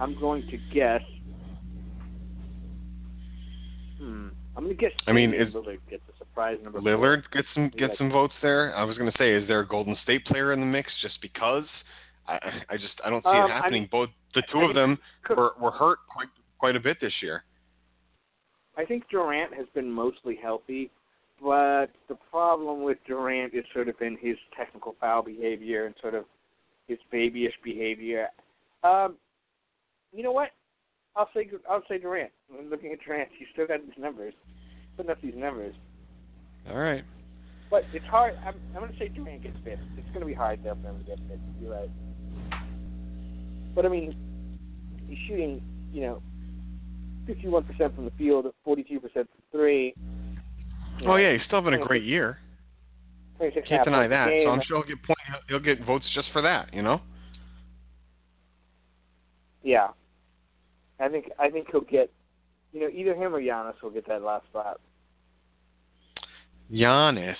[0.00, 1.02] I'm going to guess.
[3.98, 4.28] Hmm.
[4.56, 4.92] I'm gonna guess.
[5.06, 7.42] I mean, is- Lillard gets a surprise number Lillard four.
[7.42, 8.74] gets some gets some votes there.
[8.76, 11.20] I was going to say, is there a Golden State player in the mix just
[11.22, 11.64] because?
[12.26, 12.38] I
[12.70, 13.82] I just I don't see Um, it I happening.
[13.82, 16.28] mean- Both the two I of them could- were were hurt quite
[16.58, 17.44] quite a bit this year.
[18.80, 20.90] I think Durant has been mostly healthy,
[21.42, 26.14] but the problem with Durant is sort of been his technical foul behavior and sort
[26.14, 26.24] of
[26.88, 28.28] his babyish behavior.
[28.82, 29.16] Um,
[30.14, 30.52] you know what?
[31.14, 32.30] I'll say I'll say Durant.
[32.58, 33.28] I'm looking at Durant.
[33.38, 34.32] He's still got these numbers,
[34.96, 35.74] putting up these numbers.
[36.70, 37.04] All right.
[37.70, 38.34] But it's hard.
[38.46, 39.78] I'm, I'm going to say Durant gets fit.
[39.98, 41.38] It's going to be hard though for him to get fit.
[41.60, 41.90] You're right.
[43.74, 44.16] But I mean,
[45.06, 45.60] he's shooting,
[45.92, 46.22] you know,
[47.28, 49.94] 51% from the field, 42% from three.
[51.06, 52.38] Oh yeah, he's still having a great year.
[53.38, 54.28] 26 Can't deny that.
[54.44, 55.18] So I'm sure he'll get point.
[55.48, 56.72] He'll get votes just for that.
[56.74, 57.00] You know.
[59.62, 59.88] Yeah.
[60.98, 62.12] I think I think he'll get,
[62.72, 64.80] you know, either him or Giannis will get that last spot.
[66.70, 67.36] Giannis,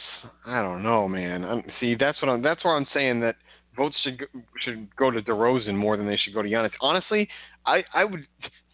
[0.47, 1.45] I don't know, man.
[1.45, 2.43] i see, that's what I'm.
[2.43, 3.37] That's where I'm saying that
[3.77, 4.27] votes should go,
[4.63, 6.71] should go to DeRozan more than they should go to Giannis.
[6.81, 7.29] Honestly,
[7.67, 8.27] I I would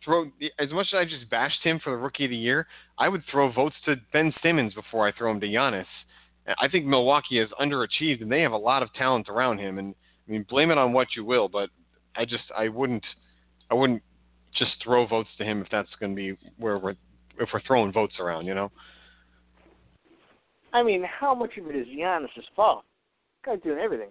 [0.06, 2.66] throw as much as I just bashed him for the Rookie of the Year.
[2.96, 5.84] I would throw votes to Ben Simmons before I throw him to Giannis.
[6.58, 9.78] I think Milwaukee has underachieved, and they have a lot of talent around him.
[9.78, 9.94] And
[10.26, 11.68] I mean, blame it on what you will, but
[12.16, 13.04] I just I wouldn't
[13.70, 14.02] I wouldn't
[14.56, 16.94] just throw votes to him if that's going to be where we're
[17.38, 18.70] if we're throwing votes around, you know.
[20.72, 22.84] I mean, how much of it is Giannis' fault?
[23.44, 24.10] Guy's doing everything.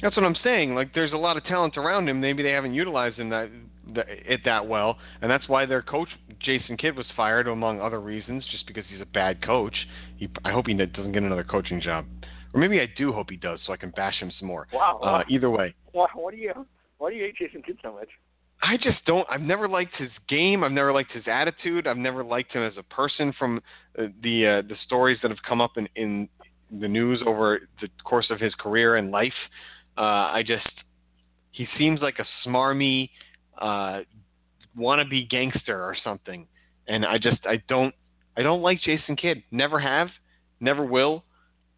[0.00, 0.74] That's what I'm saying.
[0.74, 2.20] Like, there's a lot of talent around him.
[2.20, 3.50] Maybe they haven't utilized him that,
[3.96, 6.08] it that well, and that's why their coach
[6.40, 9.74] Jason Kidd was fired, among other reasons, just because he's a bad coach.
[10.16, 12.06] He, I hope he doesn't get another coaching job.
[12.52, 14.66] or maybe I do hope he does, so I can bash him some more.
[14.72, 15.00] Wow.
[15.02, 16.66] Uh, either way, why, why do you
[16.98, 18.08] why do you hate Jason Kidd so much?
[18.62, 19.26] I just don't.
[19.30, 20.64] I've never liked his game.
[20.64, 21.86] I've never liked his attitude.
[21.86, 23.32] I've never liked him as a person.
[23.38, 23.60] From
[23.98, 26.28] uh, the uh, the stories that have come up in in
[26.80, 29.34] the news over the course of his career and life,
[29.98, 30.68] uh, I just
[31.52, 33.10] he seems like a smarmy
[33.60, 34.00] uh,
[34.78, 36.46] wannabe gangster or something,
[36.88, 37.94] and I just I don't
[38.36, 39.42] I don't like Jason Kidd.
[39.50, 40.08] Never have,
[40.60, 41.24] never will,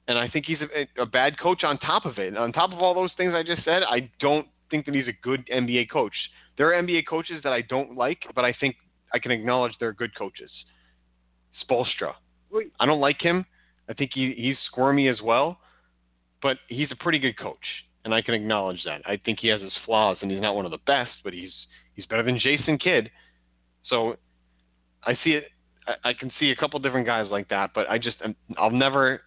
[0.08, 2.36] and I think he's a, a bad coach on top of it.
[2.36, 5.16] On top of all those things I just said, I don't think that he's a
[5.22, 6.14] good NBA coach.
[6.56, 8.76] There are NBA coaches that I don't like, but I think
[9.12, 10.50] I can acknowledge they're good coaches.
[11.64, 12.12] Spoelstra.
[12.80, 13.44] I don't like him.
[13.88, 15.58] I think he, he's squirmy as well,
[16.42, 17.56] but he's a pretty good coach,
[18.06, 19.02] and I can acknowledge that.
[19.04, 21.52] I think he has his flaws, and he's not one of the best, but he's
[21.94, 23.10] he's better than Jason Kidd.
[23.90, 24.16] So
[25.04, 25.48] I see it.
[25.86, 28.16] I, I can see a couple different guys like that, but I just
[28.56, 29.20] I'll never.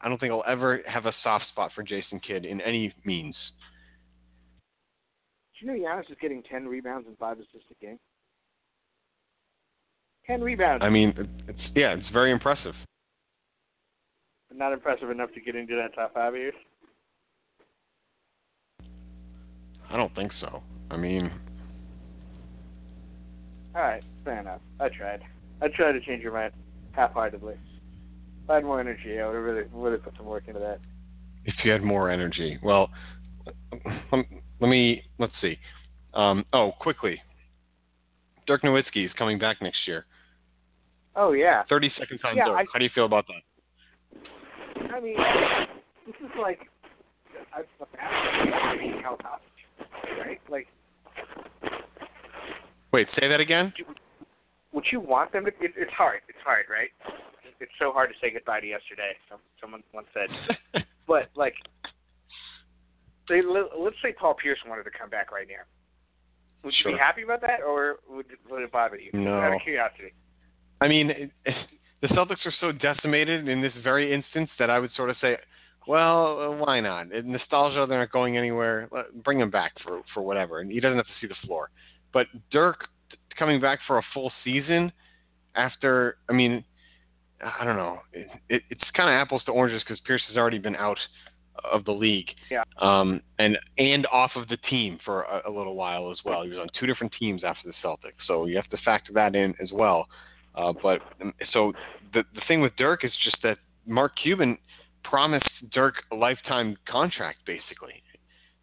[0.00, 3.36] I don't think I'll ever have a soft spot for Jason Kidd in any means.
[5.58, 7.98] Do you know Giannis is getting 10 rebounds and 5 assists a game?
[10.26, 10.82] 10 rebounds.
[10.84, 11.12] I mean,
[11.46, 12.74] it's yeah, it's very impressive.
[14.48, 16.54] But not impressive enough to get into that top five of yours.
[19.92, 20.62] I don't think so.
[20.90, 21.30] I mean,
[23.74, 24.60] All right, fair enough.
[24.80, 25.22] I tried.
[25.60, 26.52] I tried to change your mind
[26.92, 27.54] half-heartedly.
[28.44, 30.80] If I had more energy, I would have really, really put some work into that.
[31.44, 32.90] if you had more energy, well,
[34.12, 35.58] let, me let's see.
[36.14, 37.20] Um, oh, quickly,
[38.46, 40.04] Dirk Nowitzki is coming back next year.
[41.16, 41.62] Oh yeah.
[41.68, 42.56] Thirty seconds on Yeah, Dirk.
[42.58, 44.22] I- How do you feel about that?
[44.94, 45.16] I mean,
[46.06, 46.60] this is like
[47.56, 49.61] a, a basketball being held hostage,
[50.18, 50.40] right?
[50.48, 50.66] Like,
[52.92, 53.72] Wait, say that again.
[54.72, 55.50] would you want them to?
[55.60, 56.20] It, it's hard.
[56.28, 56.90] It's hard, right?
[57.60, 59.12] It's so hard to say goodbye to yesterday.
[59.30, 60.84] Some, someone once said.
[61.08, 61.54] But like,
[63.28, 65.64] say, let- let's say Paul Pierce wanted to come back right now.
[66.64, 69.10] Would you be happy about that, or would would it bother you?
[69.12, 69.34] No.
[69.34, 70.12] Out of curiosity.
[70.80, 71.30] I mean, it,
[72.02, 75.36] the Celtics are so decimated in this very instance that I would sort of say,
[75.86, 77.08] well, uh, why not?
[77.24, 78.88] Nostalgia, they're not going anywhere.
[79.24, 81.70] Bring him back for for whatever, and he doesn't have to see the floor.
[82.12, 82.88] But Dirk
[83.38, 84.92] coming back for a full season
[85.54, 86.64] after, I mean,
[87.42, 88.00] I don't know.
[88.12, 90.98] It, it, it's kind of apples to oranges because Pierce has already been out
[91.70, 92.62] of the league, Yeah.
[92.80, 96.42] um, and and off of the team for a, a little while as well.
[96.42, 99.34] He was on two different teams after the Celtics, so you have to factor that
[99.34, 100.06] in as well.
[100.54, 101.72] Uh, but um, so
[102.14, 104.56] the the thing with Dirk is just that Mark Cuban
[105.04, 108.02] promised Dirk a lifetime contract basically,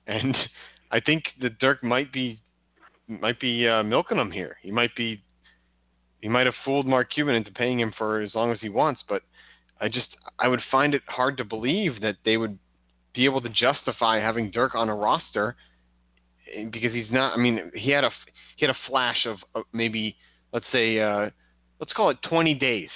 [0.08, 0.36] and
[0.92, 2.40] I think that Dirk might be
[3.08, 4.58] might be uh, milking him here.
[4.62, 5.22] He might be
[6.22, 9.02] he might have fooled Mark Cuban into paying him for as long as he wants,
[9.08, 9.24] but
[9.80, 12.58] I just I would find it hard to believe that they would
[13.14, 15.56] be able to justify having Dirk on a roster
[16.56, 17.34] eh, because he's not.
[17.34, 18.12] I mean, he had a
[18.58, 20.16] he had a flash of, maybe
[20.52, 21.30] let's say uh,
[21.80, 22.90] let's call it 20 days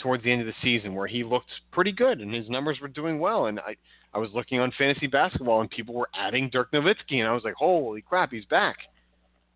[0.00, 2.88] towards the end of the season where he looked pretty good and his numbers were
[2.88, 3.76] doing well and I
[4.12, 7.44] I was looking on fantasy basketball and people were adding Dirk Nowitzki and I was
[7.44, 8.76] like, "Holy crap, he's back."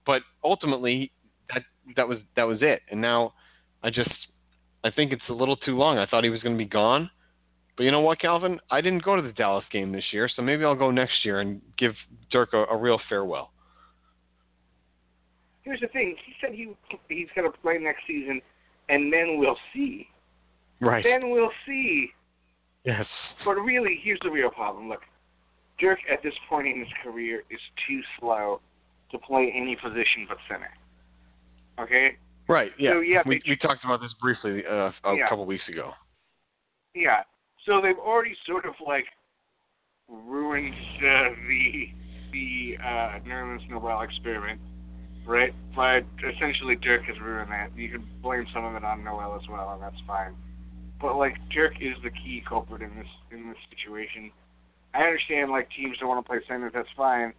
[0.07, 1.11] But ultimately
[1.53, 1.63] that
[1.97, 2.83] that was that was it.
[2.91, 3.35] And now
[3.83, 4.11] I just
[4.85, 5.99] I think it's a little too long.
[5.99, 7.11] I thought he was going to be gone.
[7.77, 8.61] But you know what, Calvin?
[8.71, 11.41] I didn't go to the Dallas game this year, so maybe I'll go next year
[11.41, 11.95] and give
[12.31, 13.51] Dirk a, a real farewell.
[15.63, 16.15] Here's the thing.
[16.25, 16.77] He said he
[17.09, 18.41] he's going to play next season,
[18.89, 20.07] and then we'll see.
[20.85, 21.05] Right.
[21.05, 22.11] Then we'll see.
[22.85, 23.07] Yes.
[23.45, 24.89] But really, here's the real problem.
[24.89, 25.01] Look,
[25.81, 28.61] Dirk at this point in his career is too slow
[29.11, 30.71] to play any position but center.
[31.81, 32.17] Okay?
[32.49, 32.73] Right.
[32.79, 32.93] Yeah.
[32.93, 35.29] So, yeah, we we talked about this briefly uh, a Yeah.
[35.29, 35.93] couple weeks ago.
[36.95, 37.23] Yeah.
[37.65, 39.07] So they've already sort of like
[40.09, 41.89] ruined uh, the
[42.33, 44.61] the uh, Nerlens Noel experiment,
[45.27, 45.55] right?
[45.75, 46.05] But
[46.35, 47.71] essentially, Dirk has ruined that.
[47.77, 50.35] You can blame some of it on Noel as well, and that's fine.
[51.05, 54.31] But like Dirk is the key culprit in this in this situation.
[54.95, 57.35] I understand like teams don't want to play center, that's fine.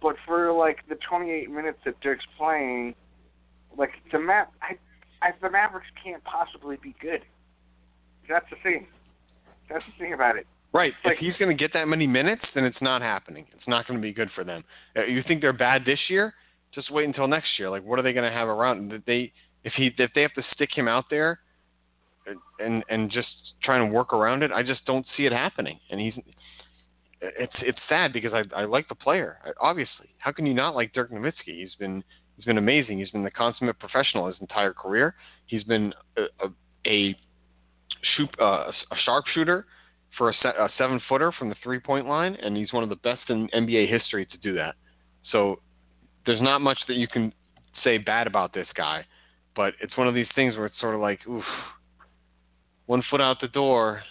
[0.00, 2.94] But for like the 28 minutes that Dirk's playing,
[3.76, 4.78] like the map, I,
[5.20, 7.20] I the Mavericks can't possibly be good.
[8.30, 8.86] That's the thing.
[9.68, 10.46] That's the thing about it.
[10.72, 10.94] Right.
[11.04, 13.44] Like- if he's going to get that many minutes, then it's not happening.
[13.54, 14.64] It's not going to be good for them.
[14.96, 16.32] Uh, you think they're bad this year?
[16.74, 17.68] Just wait until next year.
[17.68, 18.90] Like, what are they going to have around?
[18.90, 19.34] That they
[19.64, 21.40] if he if they have to stick him out there
[22.58, 23.28] and and just
[23.62, 25.78] trying to work around it, I just don't see it happening.
[25.90, 26.14] And he's
[27.20, 29.38] it's it's sad because I I like the player.
[29.60, 31.32] Obviously, how can you not like Dirk Nowitzki?
[31.46, 32.02] He's been
[32.36, 32.98] he's been amazing.
[32.98, 35.14] He's been the consummate professional his entire career.
[35.46, 36.48] He's been a, a,
[36.86, 37.16] a
[38.16, 39.66] shoot uh, a sharpshooter
[40.16, 42.88] for a, se- a seven footer from the three point line, and he's one of
[42.88, 44.74] the best in NBA history to do that.
[45.32, 45.60] So
[46.24, 47.32] there's not much that you can
[47.84, 49.04] say bad about this guy,
[49.54, 51.44] but it's one of these things where it's sort of like, oof,
[52.86, 54.02] one foot out the door.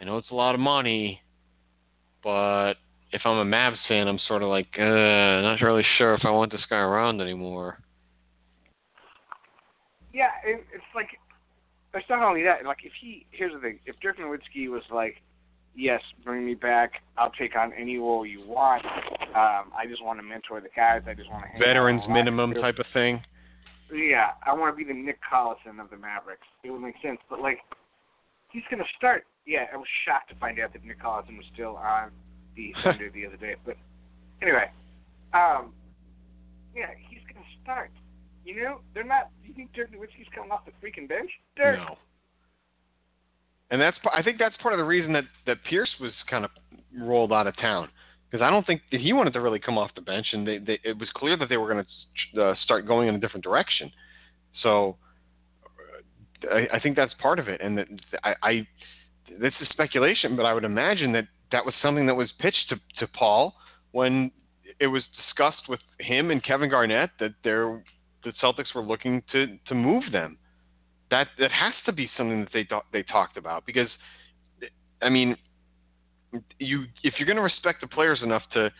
[0.00, 1.22] I know it's a lot of money,
[2.24, 2.74] but
[3.12, 6.30] if I'm a Mavs fan, I'm sort of like, uh, not really sure if I
[6.30, 7.78] want this guy around anymore.
[10.12, 11.08] Yeah, it, it's like
[11.94, 12.64] it's not only that.
[12.64, 15.22] Like if he here's the thing: if Dirk Nowitzki was like,
[15.74, 17.02] "Yes, bring me back.
[17.16, 18.84] I'll take on any role you want.
[18.84, 21.02] Um, I just want to mentor the guys.
[21.06, 23.22] I just want to Veterans minimum relax." type of thing.
[23.92, 26.46] Yeah, I want to be the Nick Collison of the Mavericks.
[26.64, 27.18] It would make sense.
[27.28, 27.58] But like,
[28.50, 29.26] he's gonna start.
[29.46, 32.10] Yeah, I was shocked to find out that Nick Collison was still on
[32.56, 33.56] the Thunder the other day.
[33.64, 33.76] But
[34.40, 34.70] anyway,
[35.34, 35.72] um,
[36.74, 37.90] yeah, he's gonna start.
[38.44, 39.28] You know, they're not.
[39.44, 41.30] You think Dirk Nowitzki's coming off the freaking bench?
[41.56, 41.78] Dirk.
[41.78, 41.96] No.
[43.70, 46.50] And that's I think that's part of the reason that that Pierce was kind of
[46.98, 47.88] rolled out of town
[48.32, 50.56] because I don't think that he wanted to really come off the bench, and they,
[50.56, 51.84] they, it was clear that they were going
[52.34, 53.92] to uh, start going in a different direction.
[54.62, 54.96] So
[56.50, 57.88] uh, I, I think that's part of it, and that
[58.24, 58.66] I, I
[59.38, 62.76] this is speculation, but I would imagine that that was something that was pitched to
[63.00, 63.54] to Paul
[63.90, 64.30] when
[64.80, 67.84] it was discussed with him and Kevin Garnett that they're
[68.24, 70.38] the Celtics were looking to to move them.
[71.10, 73.88] That that has to be something that they thought they talked about because,
[75.02, 75.36] I mean,
[76.58, 78.70] you if you're going to respect the players enough to,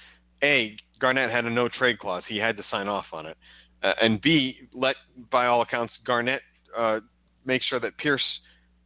[0.43, 3.37] a Garnett had a no trade clause, he had to sign off on it,
[3.83, 4.97] uh, and b let
[5.31, 6.43] by all accounts Garnett
[6.77, 7.01] uh,
[7.45, 8.23] make sure that Pierce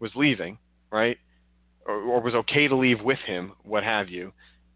[0.00, 0.58] was leaving,
[0.90, 1.18] right,
[1.86, 4.32] or, or was okay to leave with him, what have you.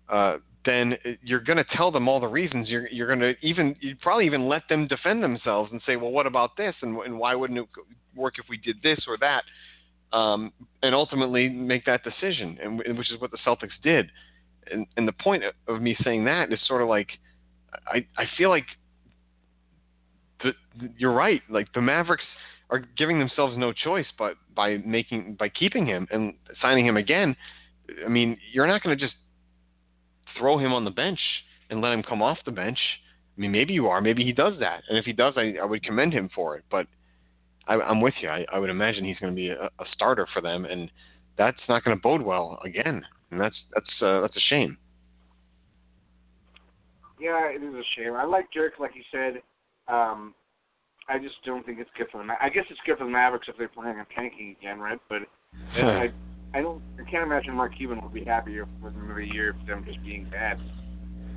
[0.09, 2.68] Uh, then you're going to tell them all the reasons.
[2.68, 6.11] You're you're going to even you probably even let them defend themselves and say, well,
[6.11, 7.66] what about this, and and why wouldn't it
[8.14, 9.45] work if we did this or that,
[10.12, 10.52] um,
[10.82, 14.11] and ultimately make that decision, and which is what the Celtics did.
[14.70, 17.08] And and the point of me saying that is sort of like,
[17.86, 18.66] I I feel like
[20.42, 20.52] the,
[20.96, 21.42] you're right.
[21.48, 22.24] Like the Mavericks
[22.70, 27.36] are giving themselves no choice but by making by keeping him and signing him again.
[28.04, 29.16] I mean, you're not going to just
[30.38, 31.18] throw him on the bench
[31.70, 32.78] and let him come off the bench.
[33.36, 34.00] I mean, maybe you are.
[34.00, 34.82] Maybe he does that.
[34.88, 36.64] And if he does, I, I would commend him for it.
[36.70, 36.86] But
[37.66, 38.28] I, I'm with you.
[38.28, 40.90] I, I would imagine he's going to be a, a starter for them, and
[41.38, 43.02] that's not going to bode well again.
[43.30, 44.76] And that's that's uh, that's a shame.
[47.20, 48.14] Yeah, it is a shame.
[48.14, 49.42] I like Dirk, like you said.
[49.88, 50.34] Um,
[51.08, 52.24] I just don't think it's good for the.
[52.24, 54.98] Ma- I guess it's good for the Mavericks if they're playing on tanking again, right?
[55.08, 55.22] But
[55.76, 56.08] I,
[56.54, 56.82] I don't.
[56.98, 60.28] I can't imagine Mark Cuban would be happier with another year of them just being
[60.30, 60.58] bad.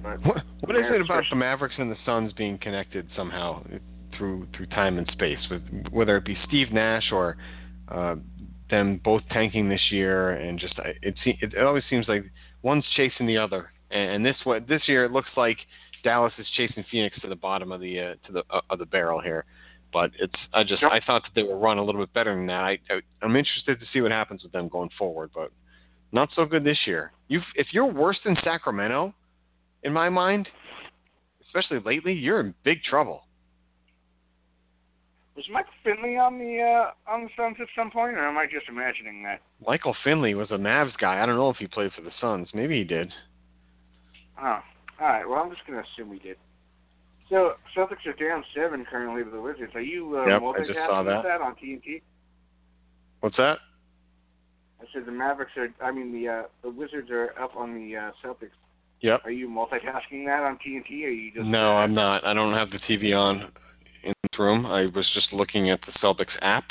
[0.01, 3.63] But What, what is it about the Mavericks and the Suns being connected somehow
[4.17, 5.61] through through time and space, with
[5.91, 7.37] whether it be Steve Nash or
[7.89, 8.15] uh,
[8.69, 12.23] them both tanking this year, and just I- it se- it always seems like
[12.61, 15.57] one's chasing the other, and, and this one this year it looks like
[16.03, 18.85] Dallas is chasing Phoenix to the bottom of the uh, to the uh, of the
[18.85, 19.45] barrel here.
[19.91, 22.47] But it's I just I thought that they were run a little bit better than
[22.47, 22.63] that.
[22.63, 25.51] I, I I'm interested to see what happens with them going forward, but
[26.11, 27.11] not so good this year.
[27.27, 29.13] You if you're worse than Sacramento,
[29.83, 30.47] in my mind,
[31.45, 33.23] especially lately, you're in big trouble.
[35.35, 38.45] Was Mike Finley on the uh, on the Suns at some point, or am I
[38.45, 39.41] just imagining that?
[39.65, 41.21] Michael Finley was a Mavs guy.
[41.21, 42.49] I don't know if he played for the Suns.
[42.53, 43.11] Maybe he did.
[44.39, 44.59] Oh,
[45.01, 45.27] all right.
[45.27, 46.37] Well, I'm just gonna assume he did.
[47.29, 49.73] So Celtics are down seven currently to the Wizards.
[49.75, 50.89] Are you uh, Yep, just that.
[50.89, 52.01] on TNT?
[53.21, 53.57] What's that?
[54.81, 55.73] I said the Mavericks are.
[55.81, 58.51] I mean the uh, the Wizards are up on the uh, Celtics.
[59.01, 59.21] Yep.
[59.25, 61.45] Are you multitasking that on TNT, or are you just?
[61.45, 62.23] No, I'm not.
[62.25, 63.51] I don't have the TV on
[64.39, 64.65] room.
[64.65, 66.65] I was just looking at the Celtics app,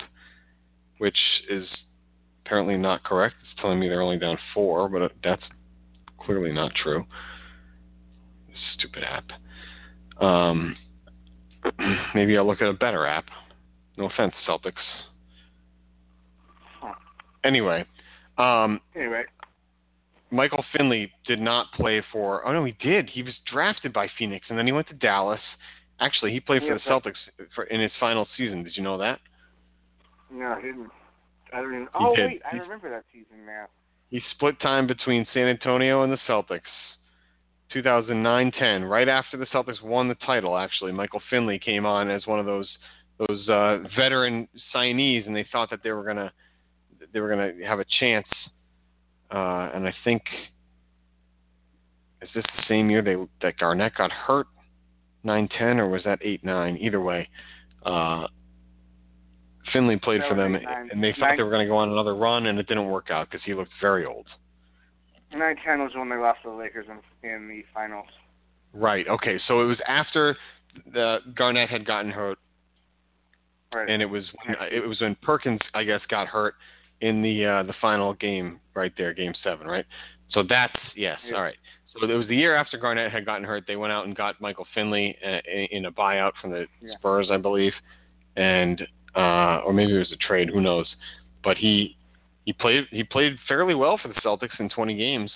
[0.99, 1.17] which
[1.51, 1.67] is
[2.45, 3.37] apparently not correct.
[3.43, 5.43] It's telling me they're only down four, but that's
[6.19, 7.05] clearly not true.
[8.79, 10.23] Stupid app.
[10.23, 10.77] Um,
[12.15, 13.27] maybe I'll look at a better app.
[13.97, 14.73] No offense, Celtics.
[16.81, 16.95] Huh.
[17.45, 17.85] Anyway,
[18.39, 19.25] um, Anyway,
[20.31, 22.47] Michael Finley did not play for.
[22.47, 23.11] Oh no, he did.
[23.11, 25.41] He was drafted by Phoenix, and then he went to Dallas.
[26.03, 28.65] Actually, he played for Yeah, the Celtics for, in his final season.
[28.65, 29.21] Did you know that?
[30.31, 30.91] no, I didn't.
[31.53, 31.89] I even.
[31.95, 32.27] Oh did.
[32.27, 33.67] wait, I remember that season now.
[34.11, 36.61] He split time between San Antonio and the Celtics.
[37.75, 40.59] 2009-10, right after the Celtics won the title.
[40.59, 42.69] Actually, Michael Finley came on as one of those
[43.19, 46.33] those uh, veteran signees, and they thought that they were gonna
[47.13, 48.27] they were gonna have a chance.
[49.31, 50.23] Uh, and I think
[52.21, 54.47] is this the same year they that Garnett got hurt,
[55.25, 56.79] 9-10, or was that 8-9?
[56.81, 57.29] Either way,
[57.85, 58.27] uh,
[59.73, 60.89] Finley played for them, eight, nine.
[60.93, 62.87] and they thought Nine- they were going to go on another run, and it didn't
[62.89, 64.27] work out because he looked very old.
[65.35, 66.87] Nine ten was when they lost to the Lakers
[67.23, 68.09] in, in the finals.
[68.75, 69.07] Right.
[69.09, 69.39] Okay.
[69.49, 70.37] So it was after
[70.93, 72.39] the Garnett had gotten hurt,
[73.75, 73.89] Right.
[73.89, 76.55] and it was when, it was when Perkins, I guess, got hurt
[77.01, 79.87] in the uh, the final game right there, Game Seven, right?
[80.33, 81.19] So that's yes.
[81.27, 81.37] Yeah.
[81.37, 81.57] All right.
[81.93, 83.65] So it was the year after Garnett had gotten hurt.
[83.67, 85.39] They went out and got Michael Finley uh,
[85.71, 86.97] in a buyout from the Yeah.
[86.99, 87.73] Spurs, I believe,
[88.37, 88.81] and
[89.15, 90.49] uh, or maybe it was a trade.
[90.49, 90.87] Who knows?
[91.45, 91.97] But he
[92.45, 95.31] he played he played fairly well for the Celtics in 20 games.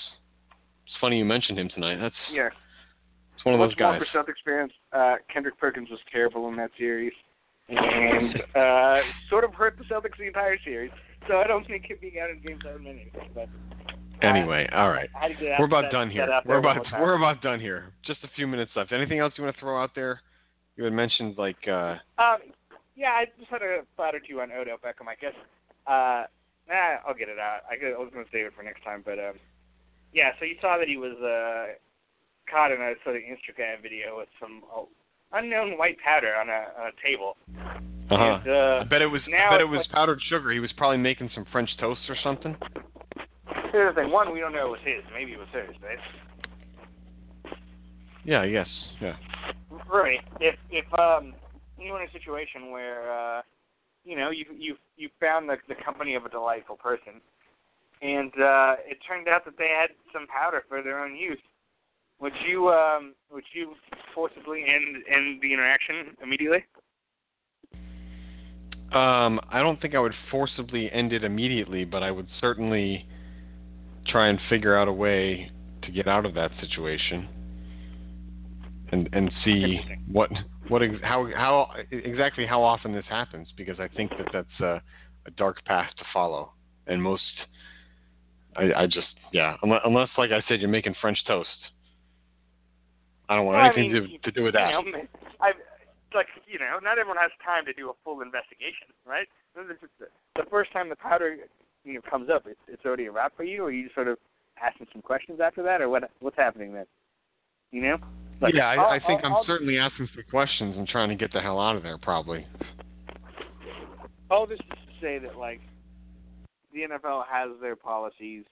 [0.86, 1.98] It's funny you mentioned him tonight.
[2.00, 2.48] That's yeah.
[3.34, 4.00] it's one of those guys.
[4.00, 4.72] for Celtics fans.
[4.92, 7.12] Uh, Kendrick Perkins was terrible in that series,
[7.68, 10.90] and uh, sort of hurt the Celtics the entire series.
[11.28, 13.30] So I don't think he'll be out in game seven anyway.
[13.34, 13.48] But
[14.22, 15.08] Anyway, all right.
[15.16, 16.26] I had to get out We're about that- done here.
[16.44, 17.92] We're about we're about done here.
[18.04, 18.92] Just a few minutes left.
[18.92, 20.20] Anything else you want to throw out there?
[20.76, 22.38] You had mentioned like uh Um,
[22.96, 25.08] yeah, I just had a thought or two on Odell Beckham.
[25.08, 25.34] I guess.
[25.86, 26.24] Uh,
[26.68, 27.60] nah, I'll get it out.
[27.70, 29.34] I, could, I was going to save it for next time, but um,
[30.12, 30.30] yeah.
[30.38, 31.74] So you saw that he was uh
[32.50, 34.82] caught in a sort of Instagram video with some uh,
[35.32, 37.36] unknown white powder on a, on a table.
[38.10, 38.38] uh-huh.
[38.44, 40.50] And, uh, I bet it was I bet it was like- powdered sugar.
[40.52, 42.56] He was probably making some French toast or something.
[43.72, 44.12] Here's the thing.
[44.12, 45.02] One, we don't know it was his.
[45.14, 45.98] Maybe it was hers, right?
[48.24, 48.66] Yeah, yes.
[49.00, 49.14] Yeah.
[49.92, 50.20] Right.
[50.40, 51.34] If if um
[51.78, 53.42] you're in a situation where uh
[54.04, 57.20] you know you you you found the the company of a delightful person,
[58.02, 61.38] and uh it turned out that they had some powder for their own use,
[62.20, 63.74] would you um would you
[64.14, 66.64] forcibly end end the interaction immediately?
[68.92, 73.06] Um I don't think I would forcibly end it immediately, but I would certainly
[74.08, 75.50] try and figure out a way
[75.82, 77.28] to get out of that situation.
[78.92, 79.80] And and see
[80.10, 80.30] what
[80.68, 84.80] what ex- how how exactly how often this happens because I think that that's a,
[85.26, 86.52] a dark path to follow
[86.86, 87.22] and most
[88.56, 91.48] I, I just yeah unless, unless like I said you're making French toast
[93.28, 94.98] I don't want Well, I anything mean, to to do with that You know,
[95.40, 95.52] I
[96.14, 99.26] like you know not everyone has time to do a full investigation, right?
[99.56, 100.06] This is The
[100.42, 101.36] the first time the powder
[101.86, 104.08] you know comes up, it's it's already a wrap for you, or you just sort
[104.08, 104.18] of
[104.62, 106.84] asking some questions after that, or what what's happening then?
[107.70, 107.96] You know?
[108.40, 111.08] Like, yeah I, I'll- I think I'll- I'm I'll- certainly asking some questions and trying
[111.08, 112.46] to get the hell out of there probably
[114.30, 115.60] All this is to say that like
[116.74, 118.44] the NFL has their policies,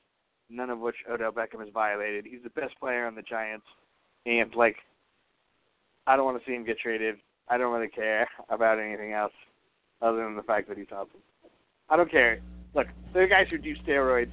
[0.49, 2.24] none of which Odell Beckham has violated.
[2.24, 3.66] He's the best player on the Giants,
[4.24, 4.76] and like
[6.07, 7.16] I don't want to see him get traded.
[7.49, 9.32] I don't really care about anything else
[10.01, 11.20] other than the fact that he's awesome.
[11.91, 12.41] I don't care.
[12.74, 14.30] Look, there are guys who do steroids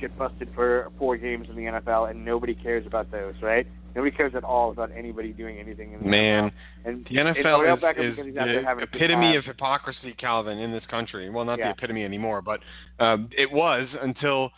[0.00, 3.66] get busted for four games in the NFL, and nobody cares about those, right?
[3.94, 6.52] Nobody cares at all about anybody doing anything in the man NFL.
[6.84, 9.44] And The NFL is, is because he's out there the having a good epitome of
[9.44, 11.30] hypocrisy, Calvin, in this country.
[11.30, 11.68] Well, not Yeah.
[11.68, 12.60] the epitome anymore, but
[12.98, 14.50] um, it was until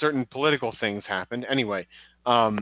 [0.00, 1.46] certain political things happened.
[1.48, 1.86] Anyway,
[2.26, 2.58] um,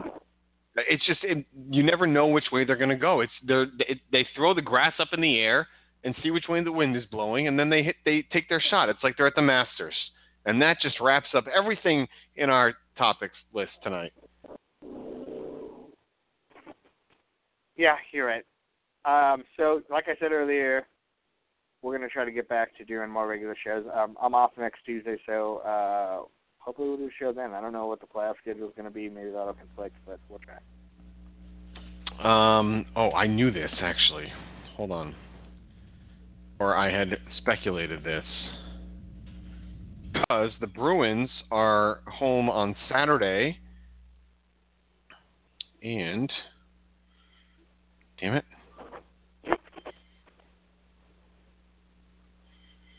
[0.77, 3.21] it's just it, you never know which way they're going to go.
[3.21, 5.69] It's they're, it, they throw the grass up in the air
[6.05, 8.63] and see which way the wind is blowing, and then they hit they take their
[8.71, 8.89] shot.
[8.89, 9.95] It's like they're at the Masters,
[10.47, 14.13] and that just wraps up everything in our topics list tonight.
[17.77, 18.45] Yeah, you're right.
[19.05, 20.87] Um, so, like I said earlier,
[21.83, 23.85] we're gonna try to get back to doing more regular shows.
[23.95, 26.27] Um, I'm off next Tuesday, so uh,
[26.59, 27.53] hopefully we'll do a show then.
[27.53, 29.09] I don't know what the playoff schedule is gonna be.
[29.09, 30.59] Maybe that'll conflict, but we'll try.
[32.23, 34.27] Um, oh, I knew this actually.
[34.77, 35.15] Hold on.
[36.63, 38.25] Or I had speculated this.
[40.13, 43.59] Because the Bruins are home on Saturday.
[45.83, 46.33] And.
[48.21, 48.45] Damn it.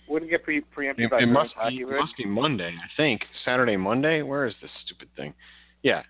[0.09, 3.21] Wouldn't get pre- It, preempted by it must be, it must be Monday, I think.
[3.45, 4.23] Saturday, Monday?
[4.23, 5.33] Where is this stupid thing?
[5.83, 6.01] Yeah.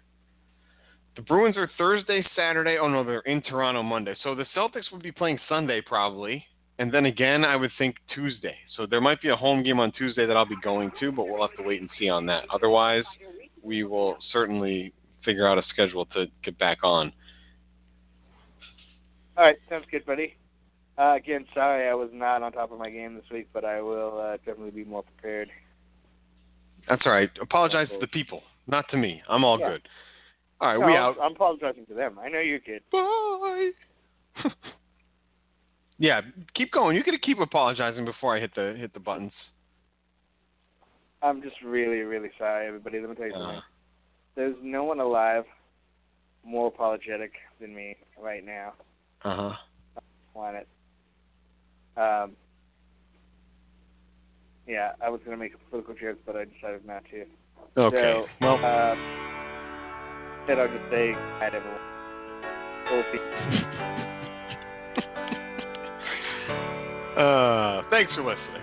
[1.16, 2.80] The Bruins are Thursday, Saturday.
[2.82, 4.16] Oh, no, they're in Toronto Monday.
[4.24, 6.44] So the Celtics would be playing Sunday probably.
[6.80, 8.56] And then again, I would think Tuesday.
[8.76, 11.28] So there might be a home game on Tuesday that I'll be going to, but
[11.28, 12.46] we'll have to wait and see on that.
[12.52, 13.04] Otherwise,
[13.62, 14.92] we will certainly
[15.24, 17.14] figure out a schedule to get back on.
[19.38, 20.36] All right, sounds good, buddy.
[20.98, 23.82] Uh, again, sorry I was not on top of my game this week, but I
[23.82, 25.50] will uh, definitely be more prepared.
[26.88, 27.30] That's all right.
[27.42, 29.22] Apologize to the people, not to me.
[29.28, 29.70] I'm all Yeah.
[29.70, 29.88] good.
[30.62, 31.18] All right, No, we out.
[31.22, 32.20] I'm apologizing to them.
[32.20, 32.84] I know you're good.
[32.92, 33.72] Bye.
[35.98, 36.22] yeah,
[36.56, 36.96] keep going.
[36.96, 39.32] You got to keep apologizing before I hit the hit the buttons.
[41.22, 43.00] I'm just really, really sorry, everybody.
[43.00, 43.62] Let me tell you Uh, something.
[44.36, 45.46] There's no one alive
[46.44, 47.32] more apologetic
[47.62, 48.74] than me right now
[49.24, 50.02] uh huh.
[50.34, 50.68] planet.
[51.96, 52.36] Um,
[54.68, 57.26] yeah, I was going to make a political joke, but I decided not to.
[57.80, 58.02] Okay.
[58.02, 58.96] So, well, uh,
[60.40, 61.80] instead I'll just say hi to everyone.
[62.92, 63.90] We'll
[67.18, 68.63] uh, thanks for listening.